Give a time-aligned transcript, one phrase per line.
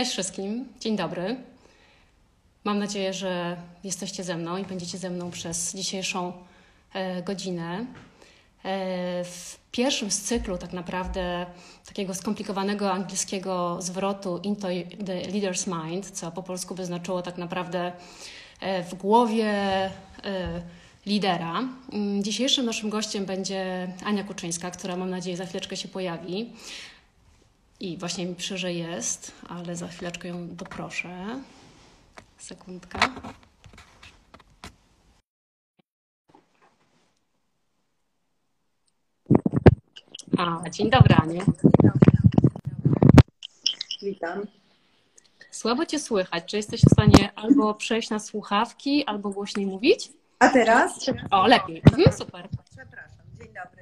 [0.00, 1.36] Cześć wszystkim, dzień dobry.
[2.64, 6.32] Mam nadzieję, że jesteście ze mną i będziecie ze mną przez dzisiejszą
[6.92, 7.78] e, godzinę.
[8.64, 11.46] E, w pierwszym z cyklu, tak naprawdę,
[11.86, 14.68] takiego skomplikowanego angielskiego zwrotu into
[15.06, 17.92] the leader's mind, co po polsku by znaczyło tak naprawdę
[18.60, 19.52] e, w głowie
[21.06, 21.62] lidera.
[21.92, 26.50] Mm, dzisiejszym naszym gościem będzie Ania Kuczyńska, która mam nadzieję za chwileczkę się pojawi.
[27.80, 31.40] I właśnie mi pisze, że jest, ale za chwileczkę ją doproszę.
[32.38, 32.98] Sekundka.
[40.38, 41.40] A, dzień dobry, Aniu.
[44.02, 44.46] Witam.
[45.50, 46.44] Słabo Cię słychać.
[46.46, 50.12] Czy jesteś w stanie albo przejść na słuchawki, albo głośniej mówić?
[50.38, 51.10] A teraz?
[51.30, 51.82] O, lepiej.
[51.92, 52.48] Mhm, super.
[52.70, 53.79] Przepraszam, dzień dobry.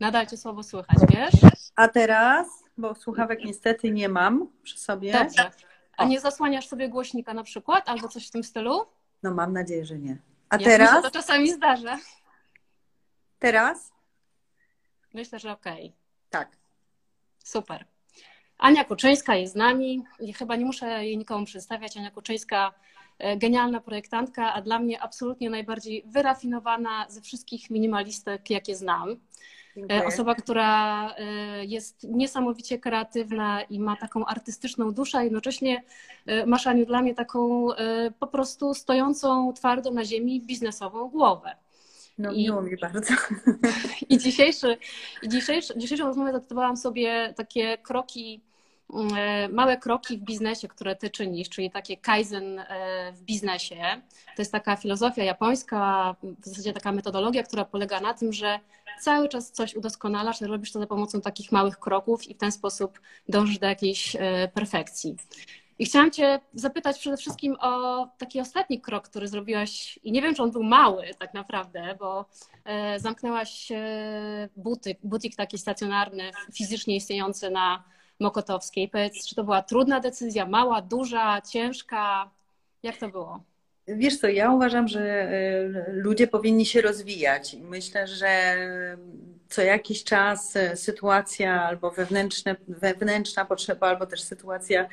[0.00, 1.50] Nadal Cię słabo słychać, wiesz?
[1.76, 2.46] A teraz?
[2.76, 5.12] Bo słuchawek niestety nie mam przy sobie.
[5.12, 5.50] Dobrze.
[5.96, 8.86] A nie zasłaniasz sobie głośnika na przykład, albo coś w tym stylu?
[9.22, 10.18] No mam nadzieję, że nie.
[10.48, 10.90] A Ja teraz?
[10.90, 11.98] Myślę, to czasami zdarza.
[13.38, 13.92] Teraz?
[15.14, 15.92] Myślę, że okej.
[16.30, 16.56] Tak.
[17.44, 17.84] Super.
[18.58, 20.04] Ania Kuczyńska jest z nami.
[20.38, 21.96] Chyba nie muszę jej nikomu przedstawiać.
[21.96, 22.72] Ania Kuczyńska,
[23.18, 29.16] e, genialna projektantka, a dla mnie absolutnie najbardziej wyrafinowana ze wszystkich minimalistek, jakie znam.
[29.76, 30.02] Dziękuję.
[30.02, 35.82] E, Osoba, która e, jest niesamowicie kreatywna i ma taką artystyczną duszę, a jednocześnie
[36.26, 37.68] e, masz Aniu dla mnie taką
[38.18, 41.56] po prostu stojącą twardo na ziemi biznesową głowę.
[42.18, 43.14] No i- miło mi bardzo.
[44.08, 44.76] I dzisiejszy,
[45.22, 48.40] i dzisiejszy, dzisiejszą rozmowę zatytułowałam sobie takie kroki,
[49.52, 53.76] małe kroki w biznesie, które ty czynisz, czyli takie kaizen e, w biznesie.
[54.36, 58.60] To jest taka filozofia japońska, w zasadzie taka metodologia, która polega na tym, że
[59.00, 63.00] cały czas coś udoskonalasz, robisz to za pomocą takich małych kroków i w ten sposób
[63.28, 65.16] dążysz do jakiejś e, perfekcji.
[65.78, 70.34] I chciałam Cię zapytać przede wszystkim o taki ostatni krok, który zrobiłaś, i nie wiem,
[70.34, 72.24] czy on był mały tak naprawdę, bo
[72.64, 77.84] e, zamknęłaś e, butyk, butik taki stacjonarny, fizycznie istniejący na
[78.20, 78.88] Mokotowskiej.
[78.88, 82.30] Powiedz, czy to była trudna decyzja, mała, duża, ciężka?
[82.82, 83.40] Jak to było?
[83.88, 87.56] Wiesz co, ja uważam, że y, ludzie powinni się rozwijać.
[87.60, 88.56] Myślę, że
[89.48, 94.88] co jakiś czas y, sytuacja albo wewnętrzne, wewnętrzna potrzeba, albo też sytuacja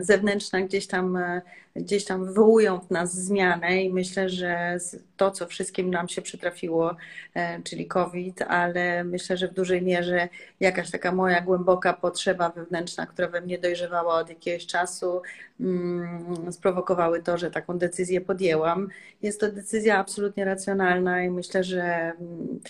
[0.00, 1.42] zewnętrzna gdzieś tam, y,
[1.76, 4.78] gdzieś tam wywołują w nas zmianę i myślę, że
[5.16, 10.28] to, co wszystkim nam się przytrafiło, y, czyli COVID, ale myślę, że w dużej mierze
[10.60, 15.22] jakaś taka moja głęboka potrzeba wewnętrzna, która we mnie dojrzewała od jakiegoś czasu,
[15.60, 18.88] mm, sprowokowały to, że taką decyzję podjęłam.
[19.22, 22.60] Jest to decyzja absolutnie racjonalna i myślę, że mm,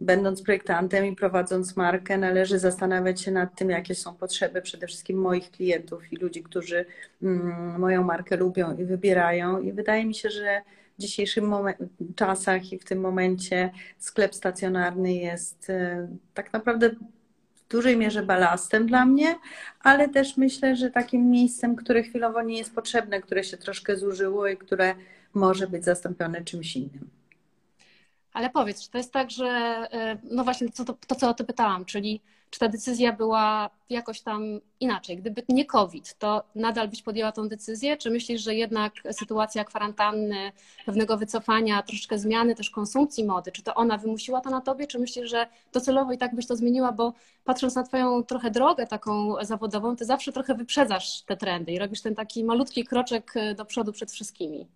[0.00, 5.18] będąc projektantem i prowadząc markę, należy zastanawiać się nad tym, jakie są potrzeby przede wszystkim
[5.18, 6.84] moich klientów i ludzi, którzy
[7.22, 9.60] mm, moją markę lubią i wybierają.
[9.60, 10.62] I wydaje mi się, że
[10.98, 11.44] w dzisiejszych
[12.16, 16.90] czasach i w tym momencie sklep stacjonarny jest e, tak naprawdę
[17.54, 19.34] w dużej mierze balastem dla mnie,
[19.80, 24.48] ale też myślę, że takim miejscem, które chwilowo nie jest potrzebne, które się troszkę zużyło
[24.48, 24.94] i które
[25.34, 27.17] może być zastąpione czymś innym.
[28.38, 29.46] Ale powiedz, czy to jest tak, że,
[29.92, 33.70] e, no właśnie to, to, to co o to pytałam, czyli czy ta decyzja była
[33.90, 35.16] jakoś tam inaczej?
[35.16, 37.96] Gdyby nie COVID, to nadal byś podjęła tą decyzję?
[37.96, 40.52] Czy myślisz, że jednak sytuacja kwarantanny,
[40.86, 44.86] pewnego wycofania, troszeczkę zmiany też konsumpcji mody, czy to ona wymusiła to na tobie?
[44.86, 46.92] Czy myślisz, że docelowo i tak byś to zmieniła?
[46.92, 47.12] Bo
[47.44, 52.02] patrząc na twoją trochę drogę taką zawodową, ty zawsze trochę wyprzedzasz te trendy i robisz
[52.02, 54.66] ten taki malutki kroczek e, do przodu przed wszystkimi.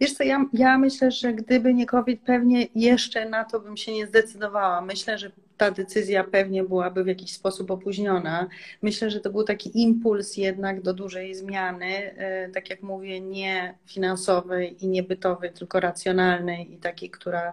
[0.00, 3.94] Wiesz co, ja, ja myślę, że gdyby nie COVID, pewnie jeszcze na to bym się
[3.94, 4.80] nie zdecydowała.
[4.80, 8.48] Myślę, że ta decyzja pewnie byłaby w jakiś sposób opóźniona.
[8.82, 13.74] Myślę, że to był taki impuls jednak do dużej zmiany, e, tak jak mówię, nie
[13.86, 17.52] finansowej i nie bytowej, tylko racjonalnej i takiej, która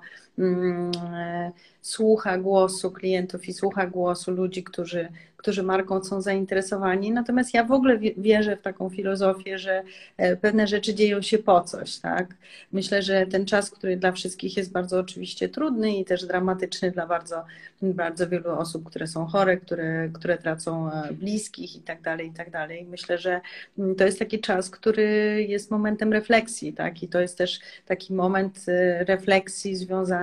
[1.81, 7.11] słucha głosu klientów i słucha głosu ludzi, którzy, którzy marką są zainteresowani.
[7.11, 9.83] Natomiast ja w ogóle wie- wierzę w taką filozofię, że
[10.17, 12.35] e, pewne rzeczy dzieją się po coś, tak?
[12.71, 17.07] Myślę, że ten czas, który dla wszystkich jest bardzo oczywiście trudny i też dramatyczny dla
[17.07, 17.45] bardzo,
[17.81, 22.31] bardzo wielu osób, które są chore, które, które tracą e, bliskich i tak dalej, i
[22.31, 22.85] tak dalej.
[22.85, 23.41] Myślę, że
[23.79, 25.03] mm, to jest taki czas, który
[25.47, 27.03] jest momentem refleksji, tak?
[27.03, 29.75] I to jest też taki moment e, refleksji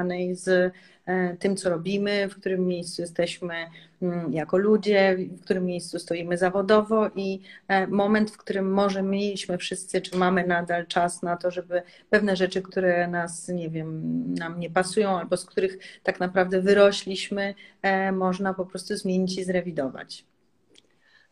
[0.04, 0.72] związanej z
[1.06, 3.54] e, tym, co robimy, w którym miejscu jesteśmy
[4.02, 9.58] mm, jako ludzie, w którym miejscu stoimy zawodowo i e, moment, w którym może mieliśmy
[9.58, 14.60] wszyscy, czy mamy nadal czas na to, żeby pewne rzeczy, które nas, nie wiem, nam
[14.60, 20.24] nie pasują albo z których tak naprawdę wyrośliśmy, e, można po prostu zmienić i zrewidować.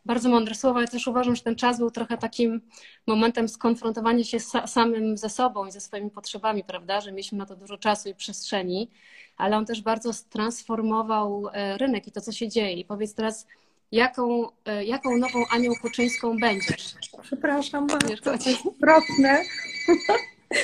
[0.05, 0.81] Bardzo mądre słowa.
[0.81, 2.61] Ja też uważam, że ten czas był trochę takim
[3.07, 7.01] momentem skonfrontowania się z samym ze sobą i ze swoimi potrzebami, prawda?
[7.01, 8.91] Że mieliśmy na to dużo czasu i przestrzeni,
[9.37, 12.73] ale on też bardzo transformował e, rynek i to, co się dzieje.
[12.73, 13.47] I powiedz teraz,
[13.91, 16.95] jaką, e, jaką nową Anią Kuczyńską będziesz?
[17.21, 19.43] Przepraszam bardzo, to jest okropne.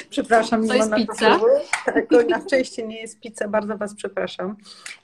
[0.09, 1.39] Przepraszam, to jest pizza.
[1.85, 4.55] Tak, na szczęście nie jest pizza, bardzo Was przepraszam.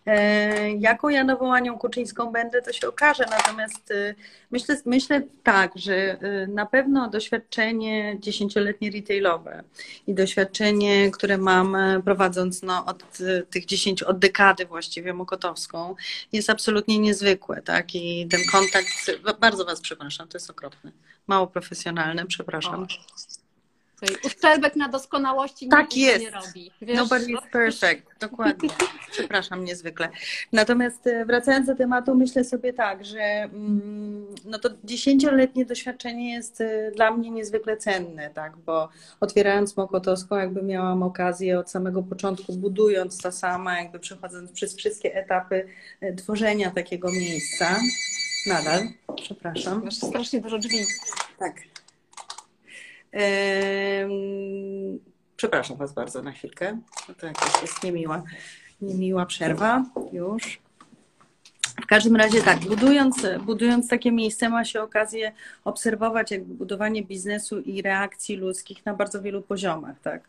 [0.05, 4.15] E, jaką ja nową Anią Kuczyńską będę, to się okaże, natomiast e,
[4.51, 9.63] myślę, myślę tak, że e, na pewno doświadczenie dziesięcioletnie retailowe
[10.07, 13.03] i doświadczenie, które mam prowadząc no, od
[13.49, 15.95] tych dziesięciu, od dekady właściwie Mokotowską,
[16.33, 18.88] jest absolutnie niezwykłe, tak, i ten kontakt,
[19.39, 20.91] bardzo Was przepraszam, to jest okropne,
[21.27, 22.83] mało profesjonalne, przepraszam.
[22.83, 23.44] O.
[24.25, 26.21] Uszczerbek na doskonałości tak jest.
[26.21, 26.71] nie robi.
[26.81, 26.97] Wiesz?
[26.97, 28.19] Nobody is perfect.
[28.19, 28.69] Dokładnie.
[29.11, 30.09] Przepraszam niezwykle.
[30.51, 36.61] Natomiast e, wracając do tematu, myślę sobie tak, że mm, no to dziesięcioletnie doświadczenie jest
[36.61, 42.53] e, dla mnie niezwykle cenne, tak, bo otwierając Mokotowską jakby miałam okazję od samego początku,
[42.53, 45.67] budując to sama, jakby przechodząc przez wszystkie etapy
[46.01, 47.75] e, tworzenia takiego miejsca.
[48.47, 49.83] Nadal, przepraszam.
[49.83, 50.77] Masz strasznie dużo drzwi.
[51.39, 51.53] Tak,
[55.35, 56.79] Przepraszam Was bardzo na chwilkę.
[57.19, 58.23] To jakaś jest niemiła,
[58.81, 59.85] niemiła przerwa.
[60.12, 60.64] Już.
[61.85, 65.31] W każdym razie tak, budując, budując takie miejsce ma się okazję
[65.63, 70.23] obserwować jakby budowanie biznesu i reakcji ludzkich na bardzo wielu poziomach, tak.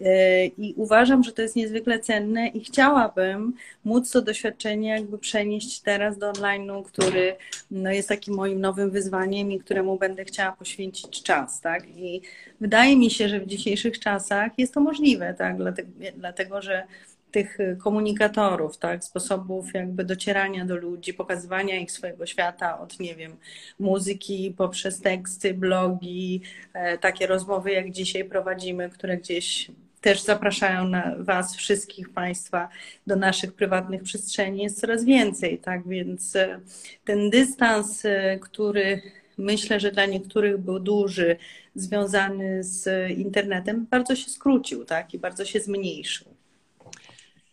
[0.00, 3.52] E, I uważam, że to jest niezwykle cenne i chciałabym
[3.84, 7.36] móc to doświadczenie jakby przenieść teraz do online'u, który
[7.70, 11.88] no, jest takim moim nowym wyzwaniem i któremu będę chciała poświęcić czas, tak.
[11.88, 12.22] I
[12.60, 16.86] wydaje mi się, że w dzisiejszych czasach jest to możliwe, tak, dlatego, dlatego że
[17.32, 23.36] tych komunikatorów, tak, sposobów jakby docierania do ludzi, pokazywania ich swojego świata od, nie wiem,
[23.78, 26.42] muzyki poprzez teksty, blogi,
[26.74, 29.70] e, takie rozmowy jak dzisiaj prowadzimy, które gdzieś
[30.00, 32.68] też zapraszają na Was, wszystkich Państwa,
[33.06, 36.60] do naszych prywatnych przestrzeni, jest coraz więcej, tak, więc e,
[37.04, 39.02] ten dystans, e, który
[39.38, 41.36] myślę, że dla niektórych był duży,
[41.74, 46.31] związany z internetem, bardzo się skrócił, tak, i bardzo się zmniejszył.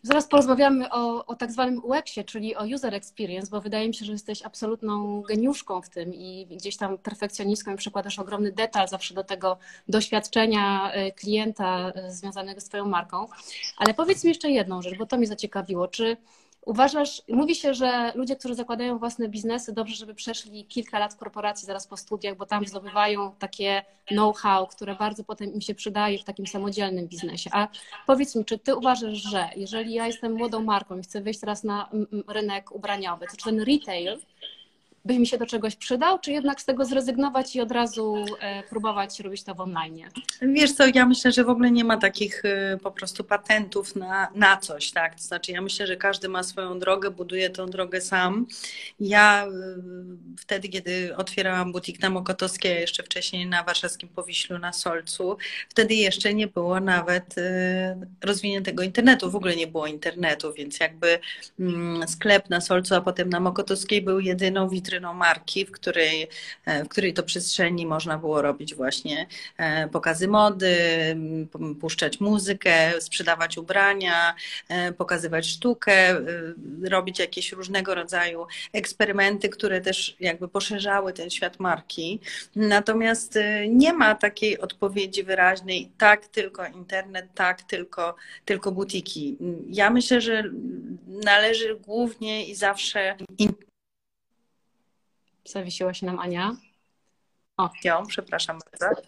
[0.02, 4.04] Zaraz porozmawiamy o, o tak zwanym UX-ie, czyli o user experience, bo wydaje mi się,
[4.04, 9.14] że jesteś absolutną geniuszką w tym i gdzieś tam perfekcjonistką i przykładasz ogromny detal zawsze
[9.14, 9.58] do tego
[9.88, 13.26] doświadczenia e, klienta e, związanego z Twoją marką.
[13.76, 15.88] Ale powiedz mi jeszcze jedną rzecz, bo to mnie zaciekawiło.
[15.88, 16.16] Czy
[16.66, 21.16] Uważasz, mówi się, że ludzie, którzy zakładają własne biznesy, dobrze, żeby przeszli kilka lat w
[21.16, 26.18] korporacji zaraz po studiach, bo tam zdobywają takie know-how, które bardzo potem im się przydaje
[26.18, 27.50] w takim samodzielnym biznesie.
[27.52, 27.68] A
[28.06, 31.64] powiedz mi, czy ty uważasz, że jeżeli ja jestem młodą marką i chcę wyjść teraz
[31.64, 31.90] na
[32.28, 34.18] rynek ubraniowy, to czy ten retail
[35.04, 38.62] by mi się do czegoś przydał, czy jednak z tego zrezygnować i od razu e,
[38.62, 40.00] próbować robić to w online?
[40.42, 44.28] Wiesz co, ja myślę, że w ogóle nie ma takich e, po prostu patentów na,
[44.34, 45.14] na coś, tak?
[45.14, 48.46] To znaczy ja myślę, że każdy ma swoją drogę, buduje tą drogę sam.
[49.00, 49.50] Ja e,
[50.38, 55.36] wtedy, kiedy otwierałam butik na Mokotowskiej, jeszcze wcześniej na warszawskim Powiślu na Solcu,
[55.68, 57.34] wtedy jeszcze nie było nawet
[58.24, 61.18] rozwiniętego internetu, w ogóle nie było internetu, więc jakby
[61.60, 66.28] mm, sklep na Solcu, a potem na Mokotowskiej był jedyną witrynę witryną marki, w której,
[66.66, 70.76] e, w której to przestrzeni można było robić właśnie e, pokazy mody,
[71.80, 74.34] puszczać muzykę, sprzedawać ubrania,
[74.68, 76.20] e, pokazywać sztukę,
[76.90, 82.20] robić jakieś różnego rodzaju eksperymenty, które też jakby poszerzały ten świat marki.
[82.56, 89.36] Natomiast nie ma takiej odpowiedzi wyraźnej, tak tylko internet, tak tylko, tylko butiki.
[89.68, 90.44] Ja myślę, że
[91.06, 93.16] należy głównie i zawsze
[95.44, 96.56] Zawiesiła się nam Ania.
[97.60, 98.06] O.
[98.08, 99.02] przepraszam bardzo,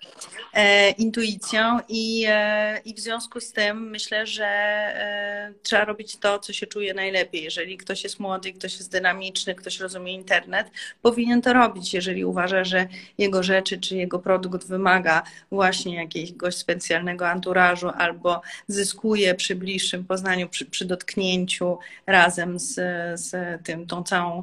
[0.55, 6.39] e, intuicją i, e, i w związku z tym myślę, że e, trzeba robić to,
[6.39, 7.45] co się czuje najlepiej.
[7.45, 10.71] Jeżeli ktoś jest młody, ktoś jest dynamiczny, ktoś rozumie internet,
[11.03, 12.87] powinien to robić, jeżeli uważa, że
[13.19, 20.49] jego rzeczy czy jego produkt wymaga właśnie jakiegoś specjalnego anturażu albo zyskuje przy bliższym poznaniu,
[20.49, 22.75] przy, przy dotknięciu razem z,
[23.21, 24.43] z tym, tą całą,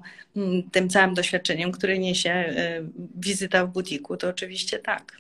[0.71, 2.81] tym całym doświadczeniem, które niesie e,
[3.15, 5.18] wizyta w butiku to oczywiście tak.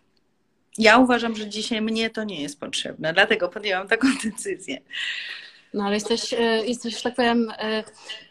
[0.77, 4.77] Ja uważam, że dzisiaj mnie to nie jest potrzebne, dlatego podjęłam taką decyzję.
[5.73, 7.83] No ale jesteś, e, jesteś, że tak powiem, e,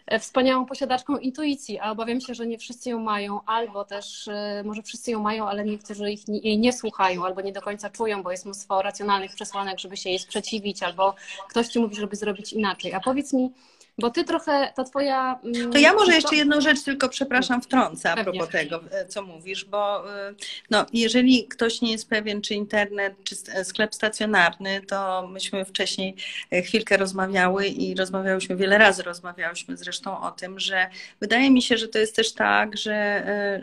[0.07, 4.29] e, wspaniałą posiadaczką intuicji, a obawiam się, że nie wszyscy ją mają, albo też
[4.65, 8.23] może wszyscy ją mają, ale niektórzy ich, jej nie słuchają, albo nie do końca czują,
[8.23, 11.15] bo jest mnóstwo racjonalnych przesłanek, żeby się jej sprzeciwić, albo
[11.49, 12.95] ktoś ci mówi, żeby zrobić inaczej.
[12.95, 13.51] A powiedz mi,
[13.99, 15.41] Bo ty trochę, ta twoja...
[15.45, 18.33] Mm, to ja może jeszcze jedną rzecz tylko, przepraszam, wtrącę a Pewnie.
[18.33, 20.35] propos tego, e, co mówisz, bo e,
[20.71, 26.17] no, jeżeli ktoś nie jest pewien, czy internet, czy sklep stacjonarny, to myśmy wcześniej
[26.53, 30.91] e, chwilkę rozmawiały i rozmawiałyśmy, wiele razy rozmawiałyśmy zresztą o tym, że
[31.21, 32.99] wydaje mi się, że to jest też tak, że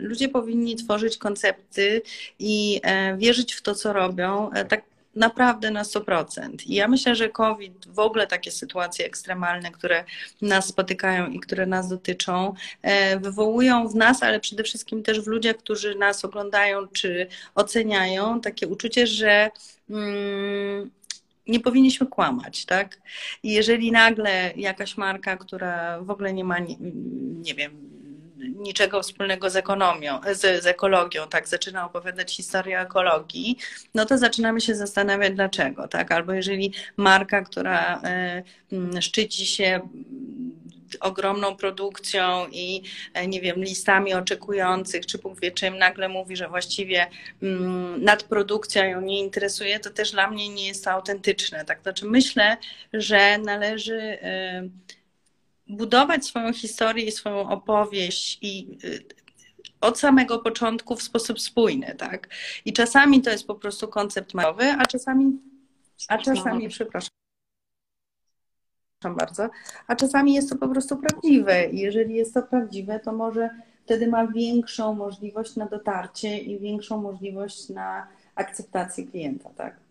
[0.00, 2.02] ludzie powinni tworzyć koncepty
[2.38, 2.80] i
[3.16, 4.82] wierzyć w to, co robią, tak
[5.16, 6.66] naprawdę na 100%.
[6.66, 10.04] I ja myślę, że COVID, w ogóle takie sytuacje ekstremalne, które
[10.42, 15.26] nas spotykają i które nas dotyczą, e, wywołują w nas, ale przede wszystkim też w
[15.26, 19.50] ludziach, którzy nas oglądają czy oceniają, takie uczucie, że.
[19.90, 20.90] Mm,
[21.48, 23.00] nie powinniśmy kłamać, tak?
[23.42, 26.76] I jeżeli nagle jakaś marka, która w ogóle nie ma, nie,
[27.42, 27.95] nie wiem,
[28.38, 33.58] niczego wspólnego z ekonomią, z, z ekologią, tak, zaczyna opowiadać historię ekologii,
[33.94, 38.42] no to zaczynamy się zastanawiać dlaczego, tak, albo jeżeli marka, która e,
[39.00, 39.80] szczyci się
[41.00, 42.82] ogromną produkcją i
[43.14, 47.06] e, nie wiem, listami oczekujących, czy Bóg czym, nagle mówi, że właściwie
[47.98, 51.64] nadprodukcja ją nie interesuje, to też dla mnie nie jest to autentyczne.
[51.64, 51.82] Tak?
[51.82, 52.56] Znaczy myślę,
[52.92, 54.68] że należy e,
[55.68, 59.04] budować swoją historię i swoją opowieść i y,
[59.80, 62.28] od samego początku w sposób spójny, tak?
[62.64, 65.38] I czasami to jest po prostu koncept majowy, a czasami,
[66.08, 67.10] a czasami, przepraszam
[69.18, 69.48] bardzo,
[69.86, 71.70] a czasami jest to po prostu prawdziwe.
[71.70, 73.50] I jeżeli jest to prawdziwe, to może
[73.84, 79.85] wtedy ma większą możliwość na dotarcie i większą możliwość na akceptację klienta, tak?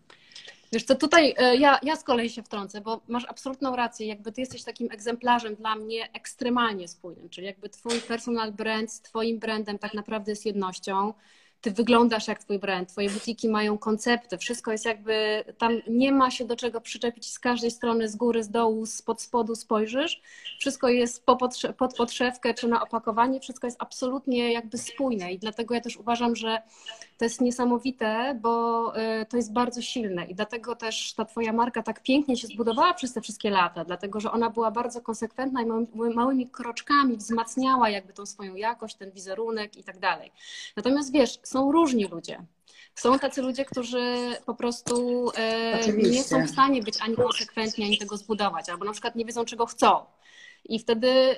[0.76, 4.32] Wiesz co, tutaj e, ja, ja z kolei się wtrącę, bo masz absolutną rację, jakby
[4.32, 9.38] ty jesteś takim egzemplarzem dla mnie ekstremalnie spójnym, czyli jakby twój personal brand z twoim
[9.38, 11.12] brandem tak naprawdę jest jednością
[11.66, 16.30] ty wyglądasz jak twój brand, twoje butiki mają koncepty, wszystko jest jakby, tam nie ma
[16.30, 20.22] się do czego przyczepić z każdej strony, z góry, z dołu, z pod spodu spojrzysz,
[20.60, 21.36] wszystko jest po
[21.78, 26.36] pod podszewkę czy na opakowanie, wszystko jest absolutnie jakby spójne i dlatego ja też uważam,
[26.36, 26.62] że
[27.18, 28.92] to jest niesamowite, bo
[29.22, 32.94] y, to jest bardzo silne i dlatego też ta twoja marka tak pięknie się zbudowała
[32.94, 35.66] przez te wszystkie lata, dlatego że ona była bardzo konsekwentna i
[36.14, 40.32] małymi kroczkami wzmacniała jakby tą swoją jakość, ten wizerunek i tak dalej.
[40.76, 42.46] Natomiast wiesz, są różni ludzie.
[42.94, 47.98] Są tacy ludzie, którzy po prostu e, nie są w stanie być ani konsekwentni, ani
[47.98, 50.06] tego zbudować, albo na przykład nie wiedzą, czego chcą.
[50.64, 51.36] I wtedy e,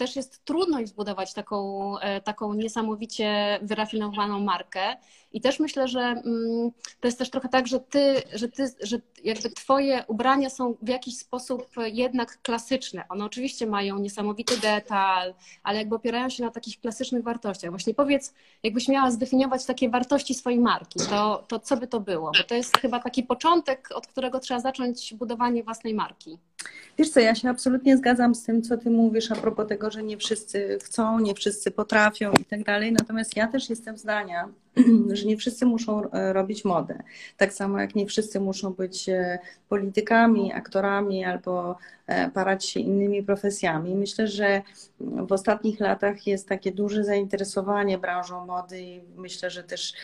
[0.00, 4.96] też jest trudno zbudować taką, e, taką niesamowicie wyrafinowaną markę.
[5.32, 9.00] I też myślę, że mm, to jest też trochę tak, że ty, że ty, że
[9.24, 13.04] jakby twoje ubrania są w jakiś sposób jednak klasyczne.
[13.08, 17.70] One oczywiście mają niesamowity detal, ale jakby opierają się na takich klasycznych wartościach.
[17.70, 22.32] Właśnie powiedz, jakbyś miała zdefiniować takie wartości swojej marki, to, to co by to było?
[22.38, 26.38] Bo to jest chyba taki początek, od którego trzeba zacząć budowanie własnej marki.
[27.00, 30.02] Wiesz co, ja się absolutnie zgadzam z tym, co ty mówisz a propos tego, że
[30.02, 32.92] nie wszyscy chcą, nie wszyscy potrafią i tak dalej.
[32.92, 34.48] Natomiast ja też jestem zdania,
[35.12, 37.02] że nie wszyscy muszą e, robić modę.
[37.36, 39.38] Tak samo jak nie wszyscy muszą być e,
[39.68, 41.76] politykami, aktorami albo
[42.06, 43.94] e, parać się innymi profesjami.
[43.94, 44.62] Myślę, że
[45.00, 49.94] w ostatnich latach jest takie duże zainteresowanie branżą mody i myślę, że też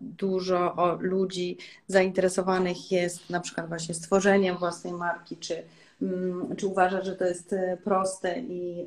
[0.00, 5.62] dużo ludzi zainteresowanych jest na przykład właśnie stworzeniem własnej marki, czy,
[6.02, 8.80] mm, czy uważa, że to jest proste i,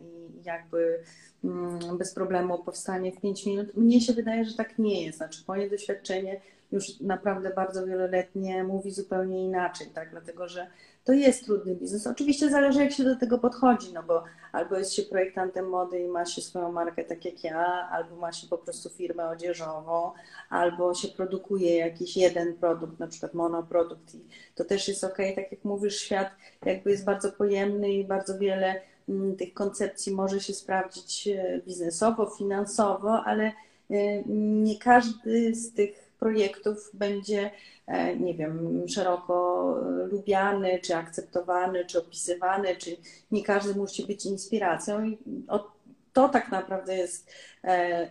[0.00, 0.98] i jakby
[1.44, 3.76] Mm, bez problemu powstanie w 5 minut.
[3.76, 5.18] Mnie się wydaje, że tak nie jest.
[5.18, 6.40] Znaczy, moje doświadczenie
[6.72, 10.10] już naprawdę bardzo wieloletnie mówi zupełnie inaczej, tak?
[10.10, 10.66] Dlatego, że
[11.04, 12.06] to jest trudny biznes.
[12.06, 16.08] Oczywiście zależy, jak się do tego podchodzi, no bo albo jest się projektantem mody i
[16.08, 20.12] ma się swoją markę tak jak ja, albo ma się po prostu firmę odzieżową,
[20.50, 24.20] albo się produkuje jakiś jeden produkt, na przykład monoprodukt i
[24.54, 25.16] to też jest ok.
[25.16, 26.30] Tak jak mówisz, świat
[26.64, 32.26] jakby jest bardzo pojemny i bardzo wiele Mm, tych koncepcji może się sprawdzić e, biznesowo,
[32.26, 33.52] finansowo, ale
[33.90, 34.22] e,
[34.62, 37.50] nie każdy z tych projektów będzie,
[37.86, 39.76] e, nie wiem, szeroko
[40.10, 42.96] lubiany, czy akceptowany, czy opisywany, czy
[43.30, 45.04] nie każdy musi być inspiracją.
[45.04, 45.18] I
[46.12, 47.30] to tak naprawdę jest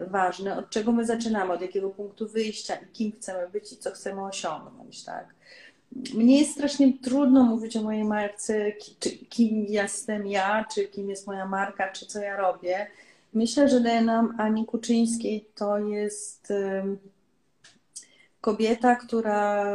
[0.07, 3.91] ważne, od czego my zaczynamy, od jakiego punktu wyjścia i kim chcemy być i co
[3.91, 5.25] chcemy osiągnąć, tak?
[6.13, 8.71] mnie jest strasznie trudno mówić o mojej marce,
[9.29, 12.87] kim jestem ja, czy kim jest moja marka, czy co ja robię.
[13.33, 16.53] Myślę, że DNA Ani Kuczyńskiej to jest
[18.41, 19.65] kobieta, która,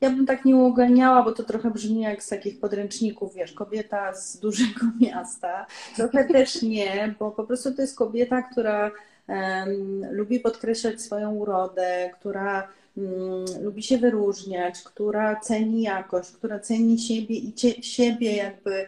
[0.00, 4.14] ja bym tak nie uogólniała, bo to trochę brzmi jak z takich podręczników, wiesz, kobieta
[4.14, 5.66] z dużego miasta.
[5.96, 8.90] Trochę też nie, bo po prostu to jest kobieta, która
[9.28, 16.98] um, lubi podkreślać swoją urodę, która Mm, lubi się wyróżniać, która ceni jakość, która ceni
[16.98, 18.86] siebie i cie, siebie jakby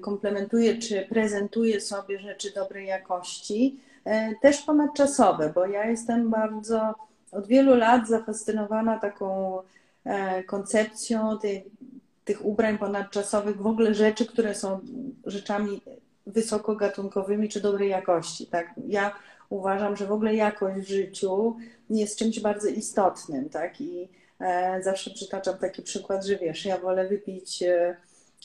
[0.00, 3.80] komplementuje czy prezentuje sobie rzeczy dobrej jakości,
[4.42, 6.94] też ponadczasowe, bo ja jestem bardzo
[7.32, 9.58] od wielu lat zafascynowana taką
[10.46, 11.64] koncepcją tej,
[12.24, 14.80] tych ubrań ponadczasowych, w ogóle rzeczy, które są
[15.26, 15.80] rzeczami
[16.26, 18.46] wysokogatunkowymi czy dobrej jakości.
[18.46, 18.74] Tak?
[18.88, 19.14] Ja
[19.48, 21.56] uważam, że w ogóle jakość w życiu
[21.90, 23.48] jest czymś bardzo istotnym.
[23.48, 23.80] Tak?
[23.80, 24.08] I
[24.40, 27.96] e, zawsze przytaczam taki przykład, że wiesz, ja wolę wypić e,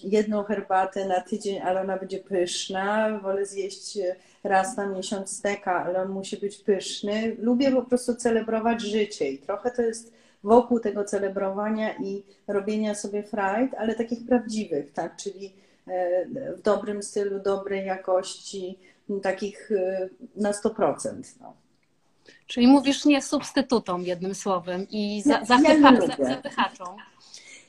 [0.04, 3.20] jedną herbatę na tydzień, ale ona będzie pyszna.
[3.20, 3.98] Wolę zjeść
[4.44, 7.36] raz na miesiąc steka, ale on musi być pyszny.
[7.40, 10.14] Lubię po prostu celebrować życie i trochę to jest
[10.44, 15.16] wokół tego celebrowania i robienia sobie frajd, ale takich prawdziwych, tak?
[15.16, 15.54] Czyli
[15.88, 16.26] e,
[16.56, 18.80] w dobrym stylu, dobrej jakości,
[19.24, 21.22] takich e, na 100%.
[21.42, 21.54] No.
[22.48, 26.98] Czyli mówisz nie substytutom, jednym słowem, i za, zapycha, ja zapychaczom.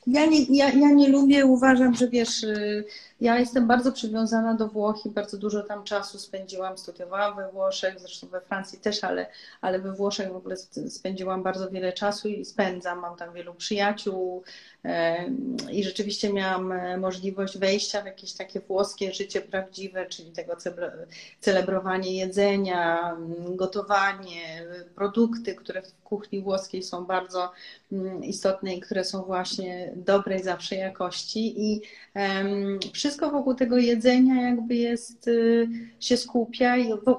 [0.08, 2.84] Ja nie, ja, ja nie lubię, uważam, że wiesz, y,
[3.20, 8.00] ja jestem bardzo przywiązana do Włoch i bardzo dużo tam czasu spędziłam, studiowałam we Włoszech,
[8.00, 9.26] zresztą we Francji też, ale,
[9.60, 10.56] ale we Włoszech w ogóle
[10.88, 14.42] spędziłam bardzo wiele czasu i spędzam, mam tam wielu przyjaciół
[15.72, 20.56] i rzeczywiście miałam e, możliwość wejścia w jakieś takie włoskie życie prawdziwe, czyli tego
[21.40, 23.16] celebrowanie jedzenia,
[23.48, 27.52] gotowanie, produkty, które w kuchni włoskiej są bardzo
[28.22, 31.72] istotne i które są właśnie dobrej zawsze jakości.
[31.72, 31.82] I
[33.08, 35.68] wszystko wokół tego jedzenia jakby jest, y,
[36.00, 36.74] się skupia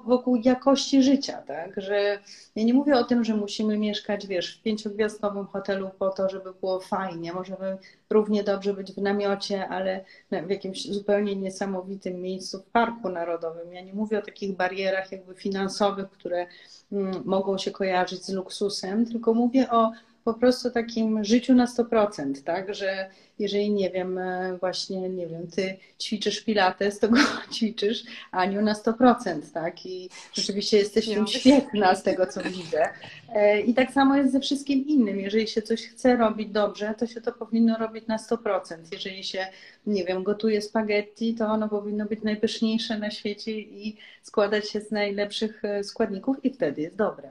[0.06, 2.20] wokół jakości życia, tak, że
[2.56, 6.54] ja nie mówię o tym, że musimy mieszkać, wiesz, w pięciogwiazdkowym hotelu po to, żeby
[6.54, 7.78] było fajnie, możemy
[8.10, 13.74] równie dobrze być w namiocie, ale w jakimś zupełnie niesamowitym miejscu w Parku Narodowym.
[13.74, 16.48] Ja nie mówię o takich barierach jakby finansowych, które
[16.92, 19.92] mm, mogą się kojarzyć z luksusem, tylko mówię o
[20.24, 23.10] po prostu takim życiu na 100%, tak, że
[23.40, 27.18] jeżeli, nie wiem, e, właśnie, nie wiem, ty ćwiczysz pilates, to go
[27.54, 32.90] ćwiczysz, Aniu, na 100%, tak, i rzeczywiście jesteś w tym świetna z tego, co widzę.
[33.36, 35.20] E, I tak samo jest ze wszystkim innym.
[35.20, 38.78] Jeżeli się coś chce robić dobrze, to się to powinno robić na 100%.
[38.92, 39.48] Jeżeli się,
[39.88, 44.92] nie wiem, gotuje spaghetti, to ono powinno być najpyszniejsze na świecie i składać się z
[44.92, 47.30] najlepszych e, składników i wtedy jest dobre.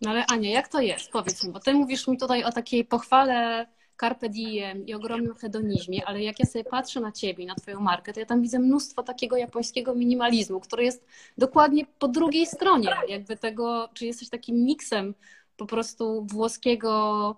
[0.00, 1.10] No ale Ania, jak to jest?
[1.10, 3.66] Powiedz mi, bo ty mówisz mi tutaj o takiej pochwale
[4.00, 8.12] carpe diem i ogromnym hedonizmie, ale jak ja sobie patrzę na ciebie, na twoją markę,
[8.12, 11.04] to ja tam widzę mnóstwo takiego japońskiego minimalizmu, który jest
[11.38, 15.14] dokładnie po drugiej stronie jakby tego, czy jesteś takim miksem
[15.56, 17.36] po prostu włoskiego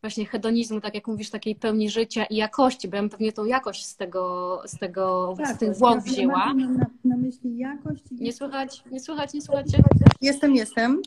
[0.00, 3.44] właśnie hedonizmu, tak jak mówisz, takiej pełni życia i jakości, bo ja bym pewnie tą
[3.44, 6.54] jakość z tego, z tego, tak, z tych Włoch wzięła.
[6.54, 8.02] Na, na, na myśli jakość.
[8.10, 9.82] Nie słychać, nie słychać, nie słuchacie?
[10.20, 11.02] Jestem, jestem.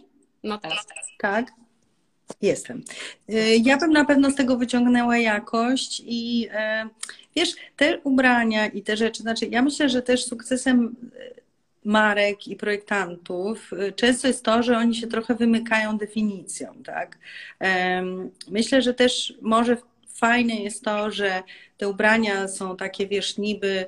[0.46, 0.88] No teraz.
[1.20, 1.52] Tak.
[2.42, 2.84] Jestem.
[3.30, 6.90] Y, ja bym na pewno z tego wyciągnęła jakość i y,
[7.36, 11.42] wiesz, te ubrania i te rzeczy, znaczy ja myślę, że też sukcesem y,
[11.86, 17.18] marek i projektantów często jest to, że oni się trochę wymykają definicją, tak?
[18.48, 19.78] Myślę, że też może
[20.14, 21.44] fajne jest to, że
[21.78, 23.86] te ubrania są takie, wiesz, niby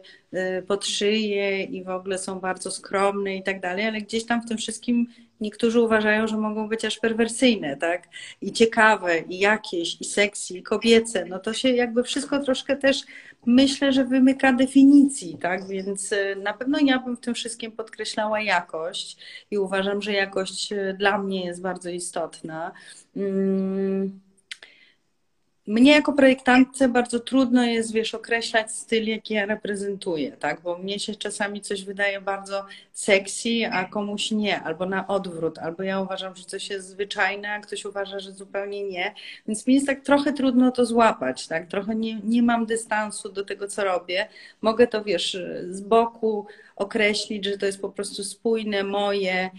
[0.67, 4.47] pod szyję i w ogóle są bardzo skromne i tak dalej, ale gdzieś tam w
[4.47, 5.07] tym wszystkim
[5.41, 8.07] niektórzy uważają, że mogą być aż perwersyjne, tak?
[8.41, 11.25] I ciekawe, i jakieś, i seksy, i kobiece.
[11.25, 13.03] No to się jakby wszystko troszkę też
[13.45, 15.67] myślę, że wymyka definicji, tak?
[15.67, 19.17] Więc e, na pewno ja bym w tym wszystkim podkreślała jakość
[19.51, 22.71] i uważam, że jakość e, dla mnie jest bardzo istotna.
[23.15, 24.26] Mm
[25.67, 30.61] mnie jako projektantce bardzo trudno jest, wiesz, określać styl, jaki ja reprezentuję, tak?
[30.61, 35.83] Bo mnie się czasami coś wydaje bardzo sexy, a komuś nie, albo na odwrót, albo
[35.83, 39.13] ja uważam, że coś jest zwyczajne, a ktoś uważa, że zupełnie nie.
[39.47, 41.67] Więc mi jest tak trochę trudno to złapać, tak?
[41.67, 44.27] Trochę nie, nie mam dystansu do tego, co robię.
[44.61, 45.37] Mogę to, wiesz,
[45.69, 49.49] z boku określić, że to jest po prostu spójne, moje,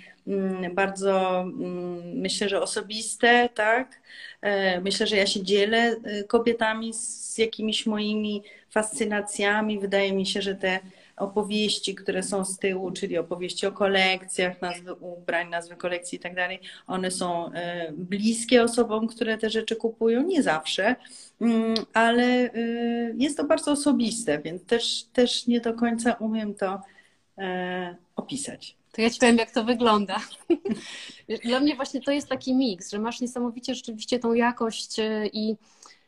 [0.75, 4.01] bardzo mm, myślę, że osobiste, tak?
[4.41, 9.79] E, myślę, że ja się dzielę e, kobietami z jakimiś moimi fascynacjami.
[9.79, 10.81] Wydaje mi się, że te
[11.17, 16.35] opowieści, które są z tyłu, czyli opowieści o kolekcjach, nazwy ubrań, nazwy kolekcji i tak
[16.35, 20.97] dalej, one są e, bliskie osobom, które te rzeczy kupują, nie zawsze,
[21.41, 22.51] mm, ale
[23.17, 26.81] jest to bardzo osobiste, więc też, też nie do końca umiem to
[28.17, 28.78] opisać.
[28.99, 30.21] To ja ci powiem, jak to wygląda.
[31.45, 35.57] Dla mnie właśnie to jest taki miks, że masz niesamowicie rzeczywiście tą jakość e, i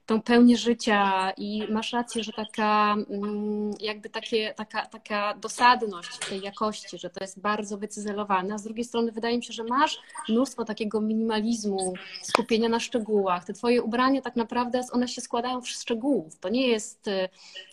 [0.07, 6.41] tą pełnię życia i masz rację, że taka mm, jakby takie, taka, taka dosadność tej
[6.41, 9.99] jakości, że to jest bardzo wycyzelowane, a z drugiej strony wydaje mi się, że masz
[10.29, 13.45] mnóstwo takiego minimalizmu, skupienia na szczegółach.
[13.45, 16.39] Te twoje ubrania tak naprawdę, one się składają z szczegółów.
[16.39, 17.29] To nie jest e,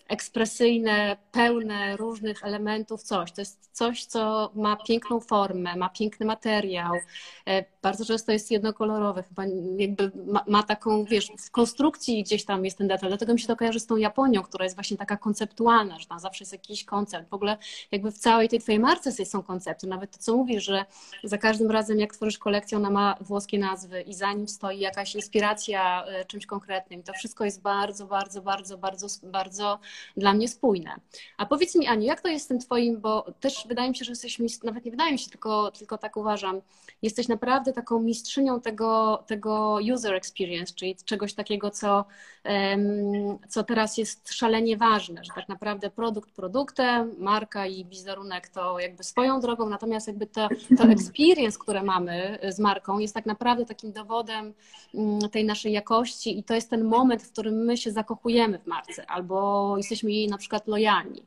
[0.08, 3.32] ekspresyjne, pełne różnych elementów coś.
[3.32, 6.94] To jest coś, co ma piękną formę, ma piękny materiał,
[7.46, 9.42] e, bardzo często jest jednokolorowe, chyba
[9.76, 13.46] jakby ma, ma, taką, wiesz, w konstrukcji gdzieś tam jest ten detal, dlatego mi się
[13.46, 16.84] to kojarzy z tą Japonią, która jest właśnie taka konceptualna, że tam zawsze jest jakiś
[16.84, 17.28] koncept.
[17.28, 17.56] W ogóle
[17.92, 20.84] jakby w całej tej twojej marce są koncepty, nawet to, co mówisz, że
[21.24, 25.14] za każdym razem, jak tworzysz kolekcję, ona ma włoskie nazwy i za nim stoi jakaś
[25.14, 27.02] inspiracja e, czymś konkretnym.
[27.02, 29.78] To wszystko jest bardzo, bardzo, bardzo, bardzo, bardzo
[30.16, 30.94] dla mnie spójne.
[31.36, 34.04] A powiedz mi, Aniu, jak to jest z tym twoim, bo też wydaje mi się,
[34.04, 36.60] że jesteś, nawet nie wydaje mi się, tylko, tylko tak uważam,
[37.02, 42.04] jesteś naprawdę taką mistrzynią tego, tego user experience, czyli czegoś takiego, co,
[43.48, 49.04] co teraz jest szalenie ważne, że tak naprawdę produkt produktem, marka i wizerunek to jakby
[49.04, 53.92] swoją drogą, natomiast jakby to, to experience, które mamy z marką jest tak naprawdę takim
[53.92, 54.54] dowodem
[54.94, 58.66] mm, tej naszej jakości i to jest ten moment, w którym my się zakochujemy w
[58.66, 61.22] marce albo jesteśmy jej na przykład lojalni.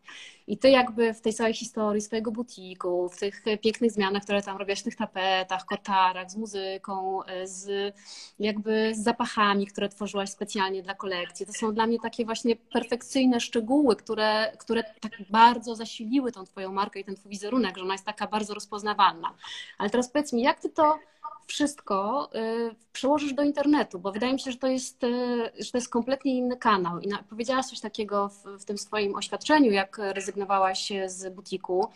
[0.48, 4.58] I ty jakby w tej całej historii swojego butiku, w tych pięknych zmianach, które tam
[4.58, 7.96] robiłaś w tych tapetach, kotarach, z muzyką, z
[8.40, 13.40] jakby z zapachami, które tworzyłaś specjalnie dla kolekcji, to są dla mnie takie właśnie perfekcyjne
[13.40, 17.94] szczegóły, które, które tak bardzo zasiliły tą twoją markę i ten twój wizerunek, że ona
[17.94, 19.34] jest taka bardzo rozpoznawalna.
[19.78, 21.00] Ale teraz powiedz mi, jak ty to
[21.48, 25.78] wszystko y, przełożysz do internetu, bo wydaje mi się, że to jest, y, że to
[25.78, 27.00] jest kompletnie inny kanał.
[27.00, 31.88] I powiedziałaś coś takiego w, w tym swoim oświadczeniu, jak rezygnowałaś z butiku,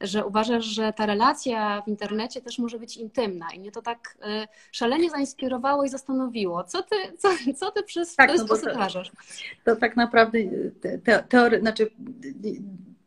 [0.00, 3.46] że uważasz, że ta relacja w internecie też może być intymna.
[3.54, 6.64] I mnie to tak y, szalenie zainspirowało i zastanowiło.
[6.64, 9.12] Co ty, co, co ty przez tak, ten no sposób uważasz?
[9.64, 10.38] To tak naprawdę
[11.04, 11.90] te, teory, znaczy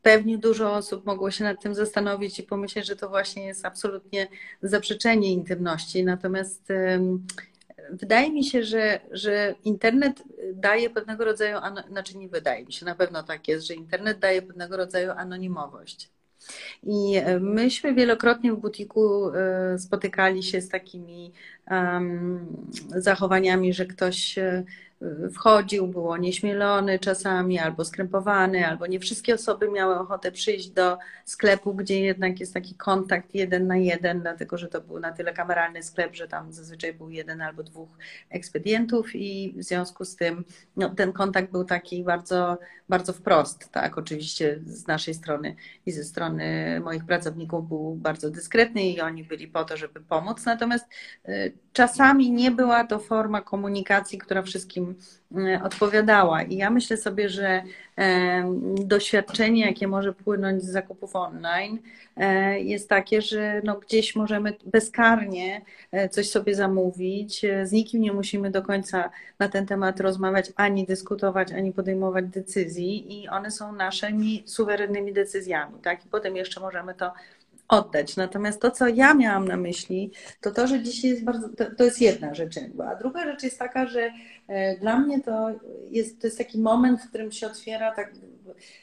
[0.06, 4.28] pewnie dużo osób mogło się nad tym zastanowić i pomyśleć, że to właśnie jest absolutnie
[4.62, 6.04] zaprzeczenie intymności.
[6.04, 6.68] Natomiast
[7.92, 11.58] wydaje mi się, że, że internet daje pewnego rodzaju,
[11.90, 16.10] znaczy nie wydaje mi się, na pewno tak jest, że internet daje pewnego rodzaju anonimowość.
[16.84, 21.32] I myśmy wielokrotnie w butiku e, spotykali się z takimi
[21.72, 22.48] um,
[22.96, 24.64] zachowaniami, że ktoś e,
[25.34, 31.74] wchodził, było nieśmielony czasami, albo skrępowany, albo nie wszystkie osoby miały ochotę przyjść do sklepu,
[31.74, 35.84] gdzie jednak jest taki kontakt jeden na jeden, dlatego że to był na tyle kameralny
[35.84, 37.90] sklep, że tam zazwyczaj był jeden albo dwóch
[38.30, 42.58] ekspedientów i w związku z tym no, ten kontakt był taki bardzo,
[42.90, 45.56] bardzo wprost, tak, oczywiście z naszej strony
[45.86, 50.46] i ze strony moich pracowników był bardzo dyskretny i oni byli po to, żeby pomóc,
[50.46, 50.86] natomiast
[51.30, 54.85] y, czasami nie była to forma komunikacji, która wszystkim
[55.38, 56.42] e, odpowiadała.
[56.42, 57.64] I ja myślę sobie, że
[57.98, 61.80] e, doświadczenie, jakie może płynąć z zakupów online,
[62.18, 65.62] e, jest takie, że no gdzieś możemy bezkarnie
[66.12, 67.46] coś sobie zamówić.
[67.64, 73.22] Z nikim nie musimy do końca na ten temat rozmawiać, ani dyskutować, ani podejmować decyzji,
[73.22, 75.80] i one są naszymi suwerennymi decyzjami.
[75.82, 76.06] Tak?
[76.06, 77.12] I potem jeszcze możemy to
[77.68, 78.16] oddać.
[78.16, 81.84] Natomiast to, co ja miałam na myśli, to to, że dzisiaj jest bardzo, to, to
[81.84, 82.84] jest jedna rzecz jakby.
[82.84, 84.12] A druga rzecz jest taka, że
[84.80, 85.50] dla mnie to
[85.90, 88.14] jest, to jest taki moment, w którym się otwiera tak,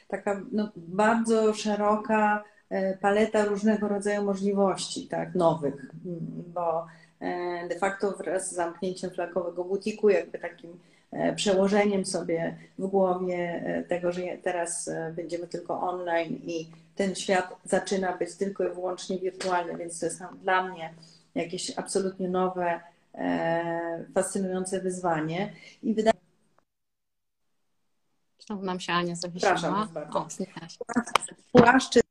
[0.07, 5.91] taka no, bardzo szeroka e, paleta różnego rodzaju możliwości, tak, nowych,
[6.53, 6.87] bo
[7.19, 10.79] e, de facto wraz z zamknięciem flakowego butiku, jakby takim
[11.35, 18.35] przełożeniem sobie w głowie tego, że teraz będziemy tylko online i ten świat zaczyna być
[18.35, 20.93] tylko i wyłącznie wirtualny, więc to jest dla mnie
[21.35, 22.79] jakieś absolutnie nowe, e,
[24.13, 25.53] fascynujące wyzwanie.
[25.83, 26.13] I wydaje
[28.47, 29.87] Znowu nam się Ania zawiesiła.
[31.51, 32.03] Płaszczyzn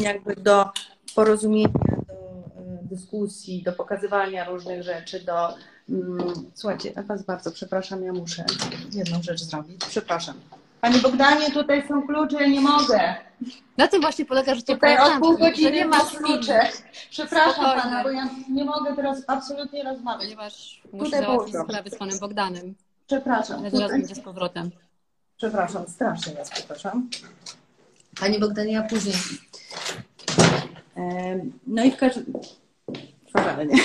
[0.00, 0.70] jakby do
[1.14, 5.54] porozumienia, do e, dyskusji, do pokazywania różnych rzeczy, do...
[5.88, 8.44] Mm, słuchajcie, ja Was bardzo przepraszam, ja muszę
[8.92, 9.84] jedną rzecz zrobić.
[9.84, 10.40] Przepraszam.
[10.86, 13.14] Pani Bogdanie, tutaj są klucze, ja nie mogę.
[13.76, 16.60] Na tym właśnie polega życie Tutaj od pół godziny nie ma klucze.
[17.10, 17.82] Przepraszam Spokojnie.
[17.82, 20.22] Pana, bo ja nie mogę teraz absolutnie rozmawiać.
[20.22, 22.74] Ponieważ muszę załatwić sprawę z Panem Bogdanem.
[23.06, 23.60] Przepraszam.
[23.60, 24.70] Ale zaraz będzie z powrotem.
[25.36, 27.10] Przepraszam, strasznie Was przepraszam.
[28.20, 29.16] Pani Bogdanie, ja później.
[31.66, 32.24] No i w każdym...
[33.32, 33.76] Fatalnie.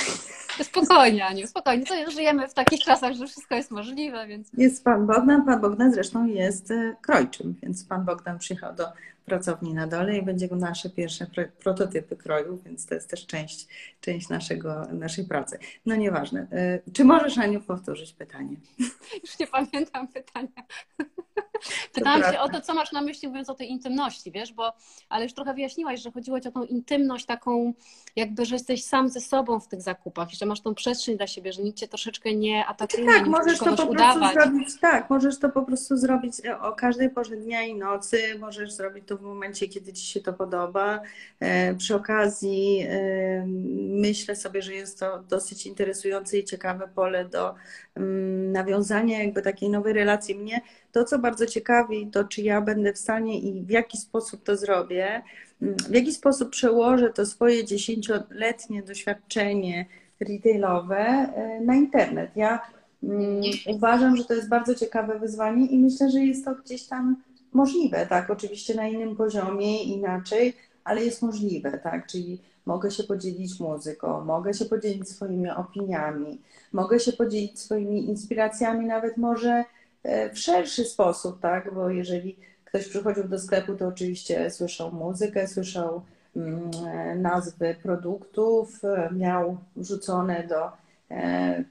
[0.63, 1.85] Spokojnie, Aniu, spokojnie.
[1.85, 4.47] To żyjemy w takich czasach, że wszystko jest możliwe, więc...
[4.57, 5.45] Jest pan Bogdan.
[5.45, 8.85] Pan Bogdan zresztą jest e, krojczym, więc pan Bogdan przyjechał do
[9.25, 11.27] pracowni na dole i będzie nasze pierwsze
[11.59, 13.67] prototypy kroju, więc to jest też część,
[14.01, 15.59] część naszego, naszej pracy.
[15.85, 16.47] No nieważne.
[16.87, 18.55] Y, czy możesz, Aniu, powtórzyć pytanie?
[19.23, 20.63] Już nie pamiętam pytania.
[21.93, 24.73] Pytałam się o to, co masz na myśli, mówiąc o tej intymności, wiesz, bo,
[25.09, 27.73] ale już trochę wyjaśniłaś, że chodziło ci o tą intymność taką,
[28.15, 31.53] jakby, że jesteś sam ze sobą w tych zakupach, że masz tą przestrzeń dla siebie,
[31.53, 34.33] że nikt cię troszeczkę nie atakuje, tak, nie możesz to po udawać.
[34.33, 39.07] zrobić, tak, możesz to po prostu zrobić o każdej porze dnia i nocy, możesz zrobić
[39.07, 41.01] to w momencie, kiedy ci się to podoba.
[41.39, 43.45] E, przy okazji e,
[43.89, 47.55] myślę sobie, że jest to dosyć interesujące i ciekawe pole do
[47.95, 50.35] mm, nawiązania jakby takiej nowej relacji.
[50.35, 54.43] Mnie to, co bardzo ciekawi, to czy ja będę w stanie i w jaki sposób
[54.43, 55.21] to zrobię,
[55.61, 59.85] mm, w jaki sposób przełożę to swoje dziesięcioletnie doświadczenie
[60.19, 62.31] retailowe e, na internet.
[62.35, 62.59] Ja
[63.03, 67.15] mm, uważam, że to jest bardzo ciekawe wyzwanie i myślę, że jest to gdzieś tam
[67.53, 68.29] możliwe, tak?
[68.29, 72.07] Oczywiście na innym poziomie, inaczej, ale jest możliwe, tak?
[72.07, 76.41] Czyli mogę się podzielić muzyką, mogę się podzielić swoimi opiniami,
[76.73, 79.63] mogę się podzielić swoimi inspiracjami, nawet może
[80.03, 81.73] E, w szerszy sposób, tak?
[81.73, 82.35] Bo jeżeli
[82.65, 86.01] ktoś przychodził do sklepu, to oczywiście słyszał muzykę, słyszał
[86.35, 90.71] mm, e, nazwy produktów, e, miał wrzucone do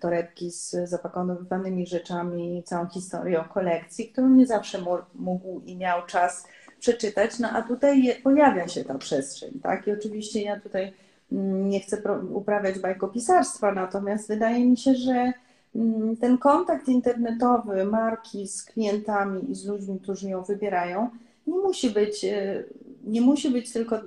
[0.00, 4.78] torebki z zapakowanymi rzeczami całą historię o kolekcji, którą nie zawsze
[5.14, 6.46] mógł i miał czas
[6.78, 9.86] przeczytać, no a tutaj pojawia się ta przestrzeń, tak?
[9.86, 10.92] I oczywiście ja tutaj
[11.32, 15.32] mm, nie chcę uprawiać bajkopisarstwa, natomiast wydaje mi się, że
[15.74, 21.10] Mm, ten kontakt internetowy marki z klientami i z ludźmi, którzy ją wybierają,
[21.46, 22.64] nie musi być, e,
[23.04, 24.00] nie musi być tylko,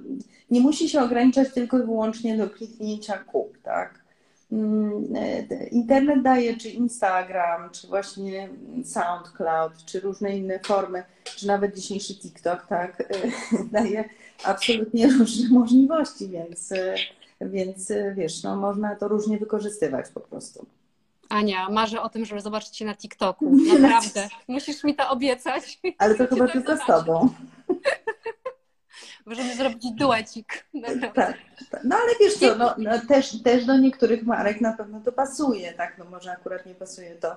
[0.52, 4.03] nie musi się ograniczać tylko i wyłącznie do kliknięcia kup, tak?
[4.54, 8.50] Mm, e, internet daje, czy Instagram, czy właśnie
[8.86, 13.06] SoundCloud, czy różne inne formy, czy nawet dzisiejszy TikTok, tak, e,
[13.80, 14.10] daje
[14.44, 16.74] absolutnie różne możliwości, więc,
[17.42, 20.66] więc wiesz, no, można to różnie wykorzystywać po prostu.
[21.30, 23.52] Ania, marzę o tym, żeby zobaczyć Cię na TikToku.
[23.80, 24.28] Naprawdę.
[24.48, 25.80] Musisz mi to obiecać.
[25.98, 27.30] Ale to chyba tylko z Tobą.
[29.26, 30.66] Możemy zrobić duecik.
[31.14, 31.38] Tak, tak,
[31.84, 35.74] No ale wiesz co, no, no, też, też do niektórych marek na pewno to pasuje,
[35.74, 35.98] tak?
[35.98, 37.36] No może akurat nie pasuje to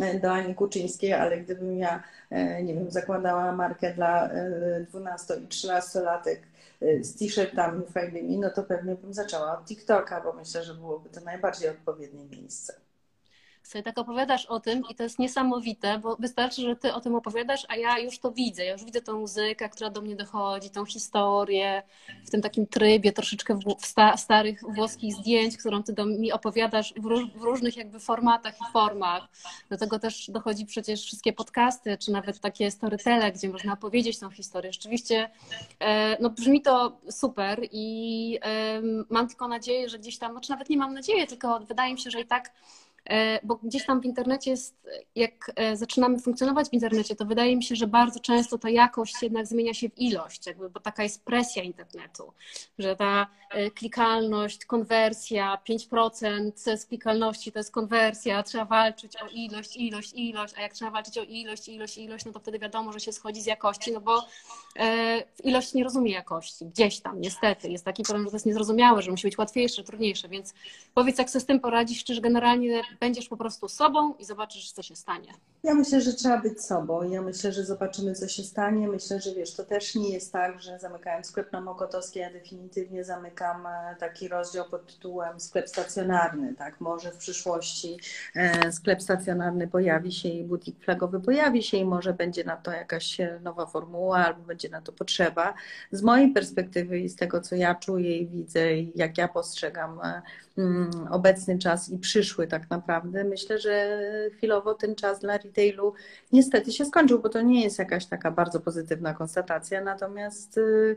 [0.00, 4.30] e, do Ani Kuczyńskiej, ale gdybym ja, e, nie wiem, zakładała markę dla
[4.88, 6.42] 12 e, i 13 latek
[7.00, 11.20] z t-shirtami fajnymi, no to pewnie bym zaczęła od TikToka, bo myślę, że byłoby to
[11.20, 12.85] najbardziej odpowiednie miejsce
[13.66, 17.14] sobie tak opowiadasz o tym i to jest niesamowite, bo wystarczy, że ty o tym
[17.14, 18.64] opowiadasz, a ja już to widzę.
[18.64, 21.82] Ja już widzę tą muzykę, która do mnie dochodzi, tą historię
[22.26, 26.94] w tym takim trybie troszeczkę w sta starych włoskich zdjęć, którą ty do, mi opowiadasz
[26.94, 29.28] w, róż w, różnych jakby formatach i formach.
[29.70, 34.30] Do tego też dochodzi przecież wszystkie podcasty, czy nawet takie storytele, gdzie można opowiedzieć tą
[34.30, 34.72] historię.
[34.72, 35.30] Rzeczywiście
[35.80, 38.38] e, no, brzmi to super i
[39.10, 42.10] mam tylko nadzieję, że gdzieś tam, znaczy nawet nie mam nadzieję, tylko wydaje mi się,
[42.10, 42.52] że i tak
[43.42, 44.74] bo gdzieś tam w internecie jest,
[45.14, 49.14] jak e, zaczynamy funkcjonować w internecie, to wydaje mi się, że bardzo często ta jakość
[49.22, 52.32] jednak zmienia się w ilość, jakby, bo taka jest presja internetu,
[52.78, 59.76] że ta e, klikalność, konwersja, 5% z klikalności to jest konwersja, trzeba walczyć o ilość,
[59.76, 63.00] ilość, ilość, a jak trzeba walczyć o ilość, ilość, ilość, no to wtedy wiadomo, że
[63.00, 64.24] się schodzi z jakości, no bo
[65.44, 69.10] ilość nie rozumie jakości, gdzieś tam, niestety, jest taki problem, że to jest niezrozumiałe, że
[69.10, 70.54] musi być łatwiejsze, trudniejsze, więc
[70.94, 74.82] powiedz, jak sobie z tym poradzisz, czy generalnie będziesz po prostu sobą i zobaczysz, co
[74.82, 75.32] się stanie.
[75.62, 77.02] Ja myślę, że trzeba być sobą.
[77.02, 78.88] Ja myślę, że zobaczymy, co się stanie.
[78.88, 83.04] Myślę, że wiesz, to też nie jest tak, że zamykając sklep na Mokotowskiej, ja definitywnie
[83.04, 86.54] zamykam e, taki rozdział pod tytułem sklep stacjonarny.
[86.54, 87.96] Tak, może w przyszłości
[88.34, 92.70] e, sklep stacjonarny pojawi się i butik flagowy pojawi się i może będzie na to
[92.70, 95.54] jakaś e, nowa formuła albo będzie na to potrzeba.
[95.92, 100.00] Z mojej perspektywy i z tego, co ja czuję i widzę i jak ja postrzegam
[100.58, 102.85] mm, obecny czas i przyszły tak naprawdę,
[103.24, 104.00] myślę, że
[104.36, 105.94] chwilowo ten czas dla retailu
[106.32, 110.96] niestety się skończył, bo to nie jest jakaś taka bardzo pozytywna konstatacja, natomiast y,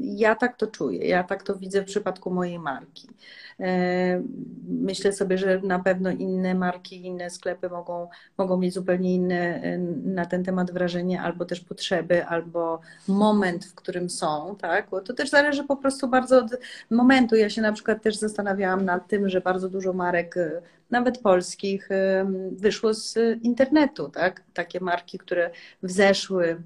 [0.00, 3.08] ja tak to czuję, ja tak to widzę w przypadku mojej marki.
[3.60, 4.22] E,
[4.68, 9.78] myślę sobie, że na pewno inne marki, inne sklepy mogą, mogą mieć zupełnie inne e,
[10.04, 14.90] na ten temat wrażenie, albo też potrzeby, albo moment, w którym są, tak?
[14.90, 16.58] Bo to też zależy po prostu bardzo od
[16.90, 17.36] momentu.
[17.36, 20.34] Ja się na przykład też zastanawiałam nad tym, że bardzo dużo marek
[20.92, 21.88] nawet polskich,
[22.52, 24.42] wyszło z internetu, tak?
[24.54, 25.50] Takie marki, które
[25.82, 26.62] wzeszły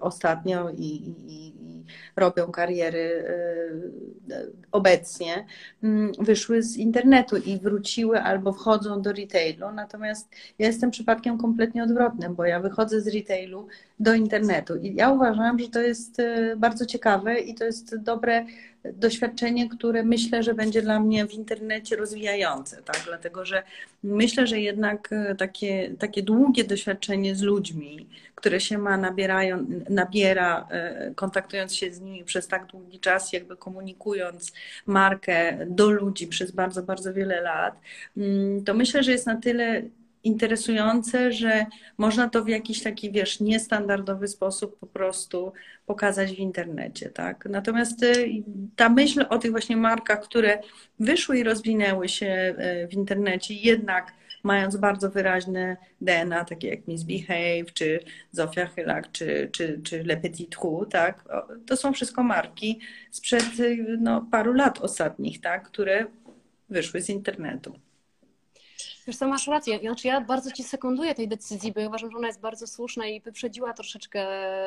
[0.00, 0.86] ostatnio i,
[1.28, 1.84] i, i
[2.16, 3.24] robią kariery
[4.30, 5.46] e, obecnie,
[5.82, 9.72] mm, wyszły z internetu i wróciły albo wchodzą do retailu.
[9.72, 13.66] Natomiast ja jestem przypadkiem kompletnie odwrotnym, bo ja wychodzę z retailu
[14.00, 14.76] do internetu.
[14.76, 18.44] I ja uważam, że to jest e, bardzo ciekawe i to jest dobre
[18.84, 23.02] doświadczenie, które myślę, że będzie dla mnie w internecie rozwijające, tak?
[23.06, 23.62] Dlatego, że
[24.02, 30.68] myślę, że jednak e, takie, takie długie doświadczenie z ludźmi, które się ma, nabierają, nabiera,
[30.70, 34.52] e, kontaktując się z nimi przez tak długi czas, jakby komunikując
[34.86, 37.80] markę do ludzi przez bardzo, bardzo wiele lat,
[38.16, 39.82] mm, to myślę, że jest na tyle
[40.24, 41.66] interesujące, że
[41.98, 45.52] można to w jakiś taki, wiesz, niestandardowy sposób po prostu
[45.86, 47.46] pokazać w internecie, tak?
[47.50, 48.28] Natomiast y,
[48.76, 50.58] ta myśl o tych właśnie markach, które
[51.00, 52.54] wyszły i rozwinęły się
[52.84, 58.00] y, w internecie, jednak mając bardzo wyraźne DNA, takie jak Miss Behave, czy
[58.32, 61.24] Zofia Chylak, czy, czy, czy Le Petit Trou, tak?
[61.66, 65.68] To są wszystko marki sprzed y, no, paru lat ostatnich, tak?
[65.68, 66.06] Które
[66.68, 67.87] wyszły z internetu.
[69.08, 69.78] Wiesz co, masz rację.
[69.78, 73.06] Znaczy ja bardzo Ci sekunduję tej decyzji, bo ja uważam, że ona jest bardzo słuszna
[73.06, 74.20] i wyprzedziła troszeczkę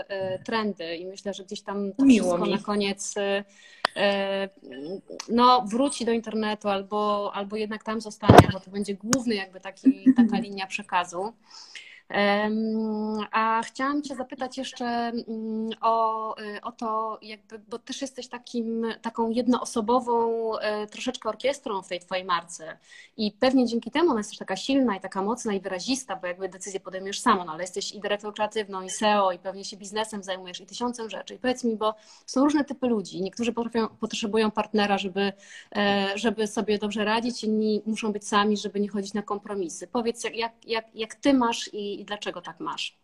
[0.10, 2.52] e, trendy i myślę, że gdzieś tam to Miło wszystko mi.
[2.52, 3.44] na koniec e,
[3.96, 4.50] e,
[5.30, 10.14] no, wróci do internetu albo, albo jednak tam zostanie, bo to będzie główny jakby taki,
[10.18, 11.34] taka linia przekazu.
[13.32, 18.86] A chciałam Cię zapytać jeszcze mm, o, y, o to, jakby, bo też jesteś takim,
[19.02, 22.78] taką jednoosobową e, troszeczkę orkiestrą w tej Twojej marce
[23.18, 26.28] i pewnie dzięki temu ona jest też taka silna i taka mocna i wyrazista, bo
[26.28, 29.78] jakby decyzję podejmujesz sama, no ale jesteś i dyrektor kreatywną, i SEO, i pewnie się
[29.78, 31.36] biznesem zajmujesz, i tysiącem rzeczy.
[31.36, 31.96] I powiedz mi, bo
[32.26, 33.22] są różne typy ludzi.
[33.22, 35.34] Niektórzy potrafią, potrzebują partnera, żeby,
[35.76, 39.88] e, żeby sobie dobrze radzić, inni muszą być sami, żeby nie chodzić na kompromisy.
[39.88, 42.98] Powiedz, jak, jak, jak, jak Ty masz i i dlaczego tak masz?